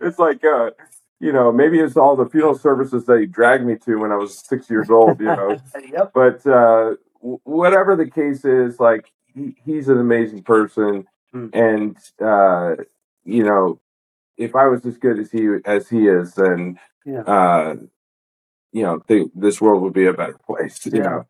it's 0.00 0.18
like 0.18 0.44
uh 0.44 0.70
you 1.20 1.32
know 1.32 1.52
maybe 1.52 1.78
it's 1.78 1.96
all 1.96 2.16
the 2.16 2.28
funeral 2.28 2.54
services 2.58 3.04
that 3.06 3.20
he 3.20 3.26
dragged 3.26 3.64
me 3.64 3.76
to 3.76 3.96
when 3.96 4.12
i 4.12 4.16
was 4.16 4.38
six 4.38 4.70
years 4.70 4.90
old 4.90 5.20
you 5.20 5.26
know 5.26 5.56
yep. 5.92 6.12
but 6.14 6.46
uh, 6.46 6.94
w- 7.20 7.40
whatever 7.44 7.94
the 7.96 8.10
case 8.10 8.44
is, 8.44 8.80
like 8.80 9.12
he, 9.34 9.54
he's 9.64 9.88
an 9.88 9.98
amazing 9.98 10.42
person, 10.42 11.06
Mm. 11.32 11.50
and 11.54 11.96
uh, 12.20 12.82
you 13.24 13.44
know, 13.44 13.78
if 14.36 14.56
I 14.56 14.66
was 14.66 14.84
as 14.84 14.96
good 14.98 15.20
as 15.20 15.30
he 15.30 15.46
as 15.64 15.88
he 15.88 16.08
is, 16.08 16.34
then 16.34 16.76
Yeah. 17.04 17.20
uh, 17.20 17.76
you 18.72 18.82
know, 18.82 18.98
th- 19.08 19.28
this 19.34 19.60
world 19.60 19.82
would 19.82 19.92
be 19.92 20.06
a 20.06 20.12
better 20.12 20.38
place. 20.46 20.86
You 20.86 20.98
Yeah. 20.98 21.22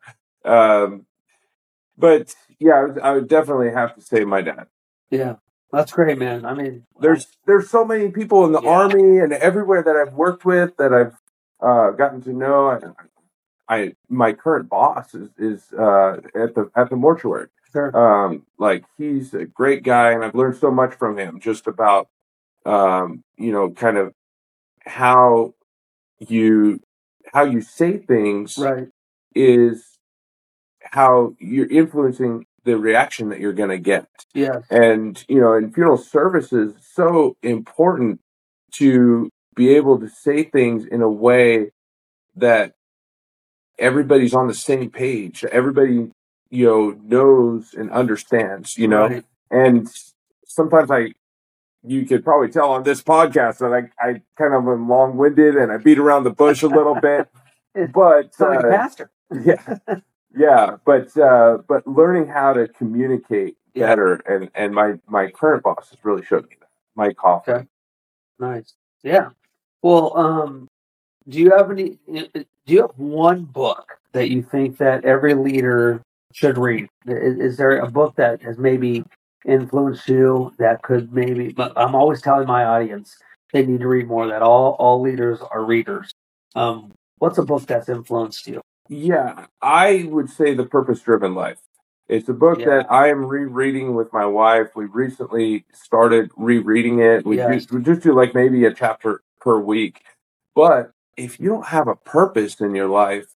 know, 0.45 0.51
um, 0.51 1.05
but 1.97 2.35
yeah, 2.59 2.73
I 2.73 2.83
would, 2.83 2.99
I 2.99 3.11
would 3.13 3.27
definitely 3.27 3.71
have 3.71 3.95
to 3.95 4.01
say 4.01 4.23
my 4.25 4.41
dad. 4.41 4.67
Yeah. 5.09 5.35
That's 5.71 5.91
great, 5.93 6.17
man. 6.17 6.45
I 6.45 6.53
mean, 6.53 6.83
There's 6.99 7.27
there's 7.47 7.69
so 7.69 7.85
many 7.85 8.09
people 8.11 8.45
in 8.45 8.51
the 8.51 8.61
Yeah. 8.61 8.69
army 8.69 9.19
and 9.19 9.31
everywhere 9.31 9.81
that 9.81 9.95
I've 9.95 10.13
worked 10.13 10.43
with 10.43 10.75
that 10.77 10.93
I've 10.93 11.15
uh, 11.61 11.91
gotten 11.91 12.21
to 12.23 12.33
know. 12.33 12.67
I, 12.69 12.79
I 13.73 13.93
my 14.09 14.33
current 14.33 14.67
boss 14.69 15.13
is 15.15 15.29
is 15.37 15.71
uh, 15.71 16.17
at 16.35 16.55
the 16.55 16.69
at 16.75 16.89
the 16.89 16.97
mortuary. 16.97 17.47
sure. 17.71 17.95
Um, 17.95 18.45
like 18.57 18.83
he's 18.97 19.33
a 19.33 19.45
great 19.45 19.83
guy, 19.83 20.11
and 20.11 20.25
I've 20.25 20.35
learned 20.35 20.57
so 20.57 20.71
much 20.71 20.93
from 20.95 21.17
him 21.17 21.39
just 21.39 21.67
about 21.67 22.09
um, 22.65 23.23
you 23.37 23.53
know 23.53 23.69
kind 23.69 23.97
of 23.97 24.13
how 24.85 25.53
you 26.19 26.79
how 27.33 27.43
you 27.43 27.61
say 27.61 27.97
things 27.97 28.57
right. 28.57 28.87
is 29.35 29.97
how 30.83 31.35
you're 31.39 31.69
influencing 31.69 32.45
the 32.63 32.77
reaction 32.77 33.29
that 33.29 33.39
you're 33.39 33.53
going 33.53 33.69
to 33.69 33.77
get 33.79 34.07
Yes. 34.33 34.63
and 34.69 35.23
you 35.27 35.39
know 35.41 35.53
in 35.53 35.71
funeral 35.71 35.97
services 35.97 36.73
so 36.93 37.35
important 37.43 38.19
to 38.73 39.29
be 39.55 39.69
able 39.75 39.99
to 39.99 40.07
say 40.09 40.43
things 40.43 40.85
in 40.85 41.01
a 41.01 41.09
way 41.09 41.71
that 42.35 42.73
everybody's 43.79 44.33
on 44.33 44.47
the 44.47 44.53
same 44.53 44.89
page 44.89 45.43
everybody 45.45 46.11
you 46.49 46.65
know 46.65 46.91
knows 47.03 47.73
and 47.73 47.89
understands 47.91 48.77
you 48.77 48.87
know 48.87 49.07
Right. 49.07 49.25
and 49.49 49.87
sometimes 50.45 50.91
i 50.91 51.13
you 51.83 52.05
could 52.05 52.23
probably 52.23 52.49
tell 52.49 52.71
on 52.71 52.83
this 52.83 53.01
podcast 53.01 53.57
that 53.59 53.73
i, 53.73 53.89
I 54.09 54.21
kind 54.37 54.53
of 54.53 54.67
am 54.67 54.87
long-winded 54.89 55.55
and 55.55 55.71
i 55.71 55.77
beat 55.77 55.97
around 55.99 56.23
the 56.23 56.31
bush 56.31 56.61
a 56.63 56.67
little 56.67 56.95
bit 56.95 57.27
but 57.93 58.33
Sound 58.35 58.55
like 58.55 58.63
a 58.65 58.67
uh, 58.67 58.71
pastor. 58.71 59.11
yeah 59.43 59.75
yeah 60.37 60.77
but 60.85 61.15
uh 61.17 61.57
but 61.67 61.85
learning 61.87 62.27
how 62.27 62.53
to 62.53 62.67
communicate 62.67 63.57
Yeah. 63.73 63.87
better 63.87 64.15
and 64.27 64.49
and 64.55 64.73
my 64.73 64.99
my 65.07 65.29
current 65.31 65.63
boss 65.63 65.89
has 65.89 65.99
really 66.03 66.23
showed 66.25 66.43
me 66.49 66.55
that 66.59 66.69
mike 66.95 67.17
hoffman 67.17 67.55
Okay. 67.57 67.67
Nice. 68.39 68.73
Yeah. 69.03 69.29
Well, 69.83 70.17
um, 70.17 70.67
do 71.29 71.37
you 71.39 71.51
have 71.55 71.69
any? 71.69 71.99
Do 72.07 72.43
you 72.65 72.81
have 72.81 72.97
one 72.97 73.43
book 73.43 73.99
that 74.13 74.29
you 74.31 74.41
think 74.41 74.77
that 74.79 75.05
every 75.05 75.35
leader 75.35 76.01
should 76.33 76.57
read? 76.57 76.87
Is, 77.05 77.37
is 77.37 77.57
there 77.57 77.77
a 77.77 77.89
book 77.89 78.15
that 78.15 78.41
has 78.41 78.57
maybe 78.57 79.03
influenced 79.45 80.07
you 80.07 80.53
that 80.59 80.81
could 80.83 81.13
maybe? 81.13 81.51
But 81.51 81.73
I'm 81.77 81.95
always 81.95 82.21
telling 82.21 82.47
my 82.47 82.63
audience 82.65 83.17
they 83.53 83.65
need 83.65 83.81
to 83.81 83.87
read 83.87 84.07
more. 84.07 84.27
That 84.27 84.41
all 84.41 84.75
all 84.79 85.01
leaders 85.01 85.39
are 85.41 85.63
readers. 85.63 86.11
Um, 86.55 86.91
what's 87.19 87.37
a 87.37 87.43
book 87.43 87.65
that's 87.65 87.89
influenced 87.89 88.47
you? 88.47 88.61
yeah 88.89 89.45
i 89.61 90.05
would 90.09 90.29
say 90.29 90.53
the 90.53 90.65
purpose 90.65 90.99
driven 90.99 91.33
life 91.33 91.59
it's 92.09 92.27
a 92.27 92.33
book 92.33 92.59
Yeah. 92.59 92.65
that 92.65 92.91
i 92.91 93.07
am 93.07 93.25
rereading 93.25 93.95
with 93.95 94.11
my 94.11 94.25
wife 94.25 94.67
we 94.75 94.83
recently 94.83 95.63
started 95.71 96.29
rereading 96.35 96.99
it 96.99 97.25
we, 97.25 97.37
just, 97.37 97.71
we 97.71 97.81
just 97.83 98.01
do 98.01 98.13
like 98.13 98.35
maybe 98.35 98.65
a 98.65 98.73
chapter 98.73 99.21
per 99.39 99.57
week 99.59 100.01
but 100.55 100.91
if 101.15 101.39
you 101.39 101.47
don't 101.47 101.67
have 101.67 101.87
a 101.87 101.95
purpose 101.95 102.59
in 102.59 102.75
your 102.75 102.89
life 102.89 103.27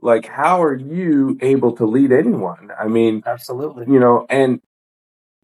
like 0.00 0.26
how 0.26 0.60
are 0.60 0.74
you 0.74 1.38
able 1.42 1.70
to 1.76 1.86
lead 1.86 2.10
anyone 2.10 2.72
i 2.80 2.88
mean 2.88 3.22
Absolutely. 3.24 3.84
you 3.86 4.00
know 4.00 4.26
and 4.28 4.60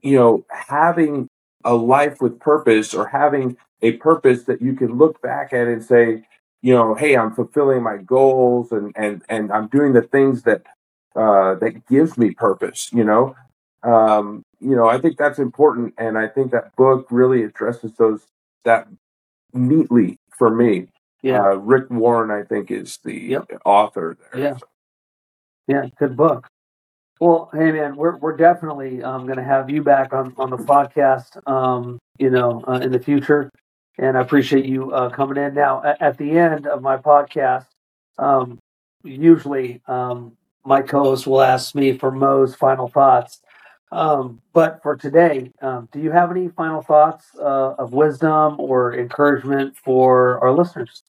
you 0.02 0.16
know 0.16 0.44
having 0.50 1.28
a 1.64 1.74
life 1.74 2.20
with 2.20 2.38
purpose 2.40 2.94
or 2.94 3.06
having 3.08 3.56
a 3.82 3.92
purpose 3.92 4.44
that 4.44 4.62
you 4.62 4.74
can 4.74 4.96
look 4.98 5.20
back 5.22 5.52
at 5.52 5.66
and 5.68 5.82
say 5.84 6.24
you 6.62 6.74
know 6.74 6.94
hey 6.94 7.16
i'm 7.16 7.34
fulfilling 7.34 7.82
my 7.82 7.96
goals 7.98 8.72
and 8.72 8.92
and 8.96 9.22
and 9.28 9.52
i'm 9.52 9.68
doing 9.68 9.92
the 9.92 10.02
things 10.02 10.42
that 10.42 10.62
uh 11.16 11.54
that 11.56 11.86
gives 11.88 12.16
me 12.18 12.30
purpose 12.32 12.90
you 12.92 13.04
know 13.04 13.34
um 13.82 14.42
you 14.60 14.74
know 14.76 14.88
i 14.88 14.98
think 14.98 15.16
that's 15.16 15.38
important 15.38 15.94
and 15.98 16.18
i 16.18 16.26
think 16.26 16.50
that 16.52 16.74
book 16.76 17.06
really 17.10 17.42
addresses 17.42 17.92
those 17.96 18.26
that 18.64 18.86
neatly 19.52 20.16
for 20.38 20.50
me 20.50 20.88
Yeah. 21.22 21.42
uh 21.42 21.56
rick 21.56 21.90
warren 21.90 22.30
i 22.30 22.42
think 22.42 22.70
is 22.70 22.98
the 23.04 23.14
Yep. 23.18 23.52
author 23.64 24.16
there 24.32 24.40
Yeah. 24.40 24.58
Yeah, 25.68 25.86
good 25.98 26.16
book. 26.16 26.48
Well, 27.20 27.50
hey 27.52 27.70
man, 27.70 27.96
we're 27.96 28.16
we're 28.16 28.34
definitely 28.36 29.02
um, 29.02 29.26
going 29.26 29.36
to 29.36 29.44
have 29.44 29.68
you 29.68 29.82
back 29.82 30.14
on 30.14 30.32
on 30.38 30.48
the 30.48 30.56
podcast, 30.56 31.46
um, 31.46 31.98
you 32.18 32.30
know, 32.30 32.64
uh, 32.66 32.80
in 32.82 32.92
the 32.92 32.98
future, 32.98 33.50
and 33.98 34.16
I 34.16 34.22
appreciate 34.22 34.64
you 34.64 34.90
uh, 34.90 35.10
coming 35.10 35.36
in. 35.36 35.52
Now, 35.52 35.82
at, 35.84 36.00
at 36.00 36.16
the 36.16 36.38
end 36.38 36.66
of 36.66 36.80
my 36.80 36.96
podcast, 36.96 37.66
um, 38.18 38.58
usually 39.04 39.82
um, 39.86 40.34
my 40.64 40.80
co-host 40.80 41.26
will 41.26 41.42
ask 41.42 41.74
me 41.74 41.98
for 41.98 42.10
Mo's 42.10 42.54
final 42.54 42.88
thoughts. 42.88 43.42
Um, 43.92 44.40
but 44.54 44.80
for 44.82 44.96
today, 44.96 45.52
um, 45.60 45.90
do 45.92 46.00
you 46.00 46.12
have 46.12 46.30
any 46.30 46.48
final 46.48 46.80
thoughts 46.80 47.26
uh, 47.38 47.74
of 47.78 47.92
wisdom 47.92 48.58
or 48.58 48.94
encouragement 48.94 49.76
for 49.76 50.42
our 50.42 50.52
listeners? 50.52 51.02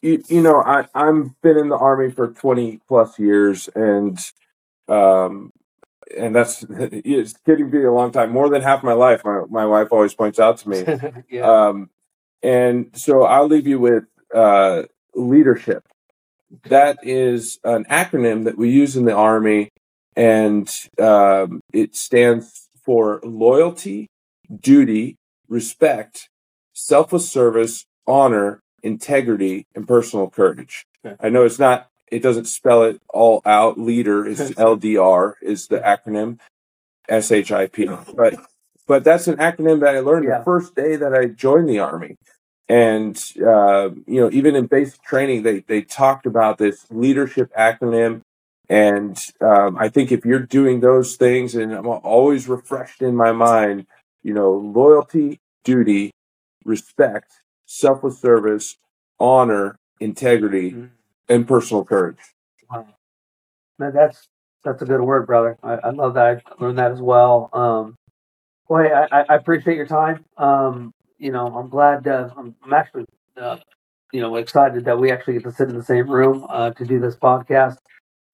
You, 0.00 0.22
you 0.28 0.42
know, 0.42 0.62
I 0.62 0.86
I'm 0.94 1.34
been 1.42 1.58
in 1.58 1.70
the 1.70 1.76
army 1.76 2.12
for 2.12 2.28
20 2.28 2.78
plus 2.86 3.18
years, 3.18 3.68
and 3.74 4.16
um, 4.88 5.50
and 6.16 6.34
that's 6.34 6.64
it's 6.70 7.34
getting 7.46 7.66
to 7.66 7.70
be 7.70 7.84
a 7.84 7.92
long 7.92 8.12
time, 8.12 8.30
more 8.30 8.48
than 8.48 8.62
half 8.62 8.82
my 8.82 8.92
life. 8.92 9.22
My 9.24 9.42
my 9.48 9.66
wife 9.66 9.88
always 9.90 10.14
points 10.14 10.38
out 10.38 10.58
to 10.58 10.68
me. 10.68 10.84
yeah. 11.30 11.42
Um, 11.42 11.90
and 12.42 12.90
so 12.94 13.24
I'll 13.24 13.48
leave 13.48 13.66
you 13.66 13.78
with 13.78 14.04
uh, 14.34 14.82
leadership. 15.14 15.84
That 16.64 16.98
is 17.02 17.58
an 17.64 17.84
acronym 17.90 18.44
that 18.44 18.58
we 18.58 18.70
use 18.70 18.96
in 18.96 19.06
the 19.06 19.14
army 19.14 19.70
and 20.16 20.70
um, 21.00 21.60
it 21.72 21.96
stands 21.96 22.68
for 22.84 23.20
loyalty, 23.24 24.08
duty, 24.54 25.16
respect, 25.48 26.28
selfless 26.72 27.28
service, 27.28 27.84
honor, 28.06 28.60
integrity, 28.82 29.66
and 29.74 29.88
personal 29.88 30.30
courage. 30.30 30.84
Okay. 31.04 31.16
I 31.20 31.28
know 31.30 31.44
it's 31.44 31.58
not. 31.58 31.88
It 32.14 32.22
doesn't 32.22 32.46
spell 32.46 32.84
it 32.84 33.00
all 33.08 33.42
out. 33.44 33.78
Leader 33.78 34.26
is 34.26 34.38
LDR 34.52 35.34
is 35.42 35.68
the 35.68 35.80
acronym, 35.80 36.38
S 37.08 37.30
H 37.32 37.52
I 37.52 37.66
P. 37.66 37.88
But 38.14 38.34
but 38.86 39.04
that's 39.04 39.28
an 39.28 39.36
acronym 39.36 39.80
that 39.80 39.94
I 39.94 40.00
learned 40.00 40.26
yeah. 40.26 40.38
the 40.38 40.44
first 40.44 40.74
day 40.74 40.96
that 40.96 41.14
I 41.14 41.26
joined 41.26 41.68
the 41.68 41.78
army. 41.78 42.16
And 42.68 43.22
uh, 43.38 43.90
you 44.06 44.20
know, 44.20 44.30
even 44.32 44.56
in 44.56 44.66
basic 44.66 45.02
training, 45.02 45.42
they 45.42 45.60
they 45.60 45.82
talked 45.82 46.26
about 46.26 46.58
this 46.58 46.86
leadership 46.90 47.52
acronym 47.58 48.22
and 48.68 49.18
um, 49.40 49.76
I 49.78 49.88
think 49.88 50.10
if 50.10 50.24
you're 50.24 50.40
doing 50.40 50.80
those 50.80 51.16
things, 51.16 51.54
and 51.54 51.72
I'm 51.72 51.86
always 51.86 52.48
refreshed 52.48 53.02
in 53.02 53.14
my 53.14 53.32
mind, 53.32 53.86
you 54.22 54.32
know, 54.32 54.52
loyalty, 54.52 55.40
duty, 55.64 56.12
respect, 56.64 57.32
selfless 57.66 58.18
service, 58.20 58.76
honor, 59.20 59.76
integrity, 60.00 60.72
mm-hmm. 60.72 60.86
And 61.28 61.46
personal 61.46 61.84
courage. 61.84 62.18
Wow. 62.70 62.86
Man, 63.78 63.92
that's 63.92 64.28
that's 64.64 64.82
a 64.82 64.86
good 64.86 65.00
word, 65.00 65.26
brother. 65.26 65.58
I, 65.62 65.74
I 65.74 65.90
love 65.90 66.14
that. 66.14 66.42
I 66.46 66.62
learned 66.62 66.78
that 66.78 66.90
as 66.92 67.00
well. 67.00 67.50
Um, 67.52 67.96
well, 68.68 68.82
hey, 68.82 68.92
I, 68.92 69.20
I 69.28 69.34
appreciate 69.34 69.76
your 69.76 69.86
time. 69.86 70.24
Um, 70.38 70.92
you 71.18 71.30
know, 71.32 71.46
I'm 71.46 71.68
glad. 71.68 72.06
Uh, 72.06 72.30
I'm, 72.36 72.54
I'm 72.64 72.72
actually, 72.72 73.04
uh, 73.36 73.58
you 74.12 74.20
know, 74.20 74.36
excited 74.36 74.84
that 74.86 74.98
we 74.98 75.12
actually 75.12 75.34
get 75.34 75.44
to 75.44 75.52
sit 75.52 75.68
in 75.68 75.76
the 75.76 75.84
same 75.84 76.10
room 76.10 76.46
uh, 76.48 76.70
to 76.70 76.84
do 76.84 76.98
this 76.98 77.16
podcast. 77.16 77.76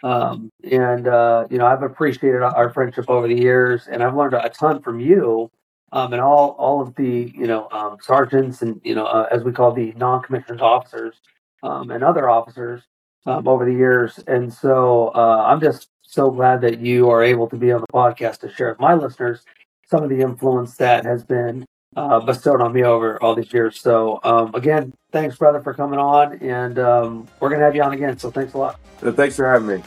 Um, 0.03 0.50
and 0.70 1.09
uh, 1.09 1.46
you 1.50 1.59
know, 1.59 1.66
I've 1.66 1.83
appreciated 1.83 2.42
our 2.42 2.70
friendship 2.70 3.07
over 3.09 3.29
the 3.29 3.35
years, 3.35 3.88
and 3.90 4.03
I've 4.03 4.14
learned 4.14 4.35
a 4.35 4.48
ton 4.48 4.81
from 4.81 5.00
you, 5.00 5.50
um, 5.92 6.12
and 6.12 6.22
all 6.22 6.50
all 6.59 6.81
of 6.81 6.94
the 6.94 7.33
you 7.35 7.46
know 7.46 7.68
um, 7.70 7.98
sergeants 8.00 8.62
and 8.62 8.81
you 8.83 8.94
know 8.94 9.05
uh, 9.05 9.26
as 9.31 9.42
we 9.42 9.53
call 9.53 9.72
the 9.72 9.92
non-commissioned 9.96 10.62
officers 10.62 11.16
um, 11.62 11.90
and 11.90 12.03
other 12.03 12.29
officers 12.29 12.83
um, 13.27 13.46
over 13.46 13.64
the 13.64 13.73
years. 13.73 14.18
And 14.27 14.53
so 14.53 15.09
uh, 15.14 15.44
I'm 15.46 15.61
just 15.61 15.88
so 16.03 16.31
glad 16.31 16.61
that 16.62 16.81
you 16.81 17.11
are 17.11 17.23
able 17.23 17.49
to 17.49 17.57
be 17.57 17.73
on 17.73 17.81
the 17.81 17.87
podcast 17.92 18.40
to 18.40 18.53
share 18.53 18.70
with 18.70 18.81
my 18.81 18.94
listeners 18.94 19.44
some 19.87 20.03
of 20.03 20.11
the 20.11 20.20
influence 20.20 20.77
that 20.77 21.05
has 21.05 21.25
been 21.25 21.64
uh, 21.96 22.20
bestowed 22.20 22.61
on 22.61 22.73
me 22.73 22.85
over 22.85 23.20
all 23.23 23.35
these 23.35 23.53
years. 23.53 23.81
So 23.81 24.20
um, 24.23 24.55
again, 24.55 24.92
thanks, 25.12 25.37
brother, 25.37 25.61
for 25.61 25.75
coming 25.75 25.99
on, 25.99 26.35
and 26.38 26.79
um, 26.79 27.29
we're 27.40 27.51
gonna 27.51 27.64
have 27.64 27.75
you 27.75 27.83
on 27.83 27.92
again. 27.92 28.16
So 28.18 28.31
thanks 28.31 28.55
a 28.55 28.59
lot. 28.59 28.79
Thanks 29.01 29.37
for 29.37 29.51
having 29.51 29.66
me. 29.66 29.83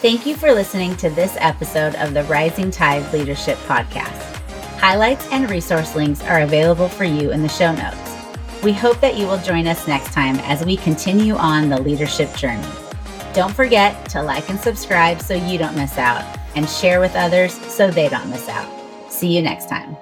Thank 0.00 0.24
you 0.24 0.34
for 0.34 0.52
listening 0.52 0.96
to 0.96 1.10
this 1.10 1.36
episode 1.38 1.94
of 1.96 2.14
the 2.14 2.24
Rising 2.24 2.70
Tide 2.70 3.12
Leadership 3.12 3.58
Podcast. 3.66 4.29
Highlights 4.80 5.28
and 5.30 5.50
resource 5.50 5.94
links 5.94 6.22
are 6.22 6.40
available 6.40 6.88
for 6.88 7.04
you 7.04 7.32
in 7.32 7.42
the 7.42 7.50
show 7.50 7.70
notes. 7.70 8.16
We 8.62 8.72
hope 8.72 8.98
that 9.00 9.14
you 9.14 9.26
will 9.26 9.36
join 9.36 9.66
us 9.66 9.86
next 9.86 10.14
time 10.14 10.36
as 10.38 10.64
we 10.64 10.78
continue 10.78 11.34
on 11.34 11.68
the 11.68 11.78
leadership 11.78 12.34
journey. 12.34 12.66
Don't 13.34 13.54
forget 13.54 14.08
to 14.08 14.22
like 14.22 14.48
and 14.48 14.58
subscribe 14.58 15.20
so 15.20 15.34
you 15.34 15.58
don't 15.58 15.76
miss 15.76 15.98
out 15.98 16.24
and 16.56 16.66
share 16.66 16.98
with 16.98 17.14
others 17.14 17.52
so 17.70 17.90
they 17.90 18.08
don't 18.08 18.30
miss 18.30 18.48
out. 18.48 18.70
See 19.10 19.36
you 19.36 19.42
next 19.42 19.68
time. 19.68 19.98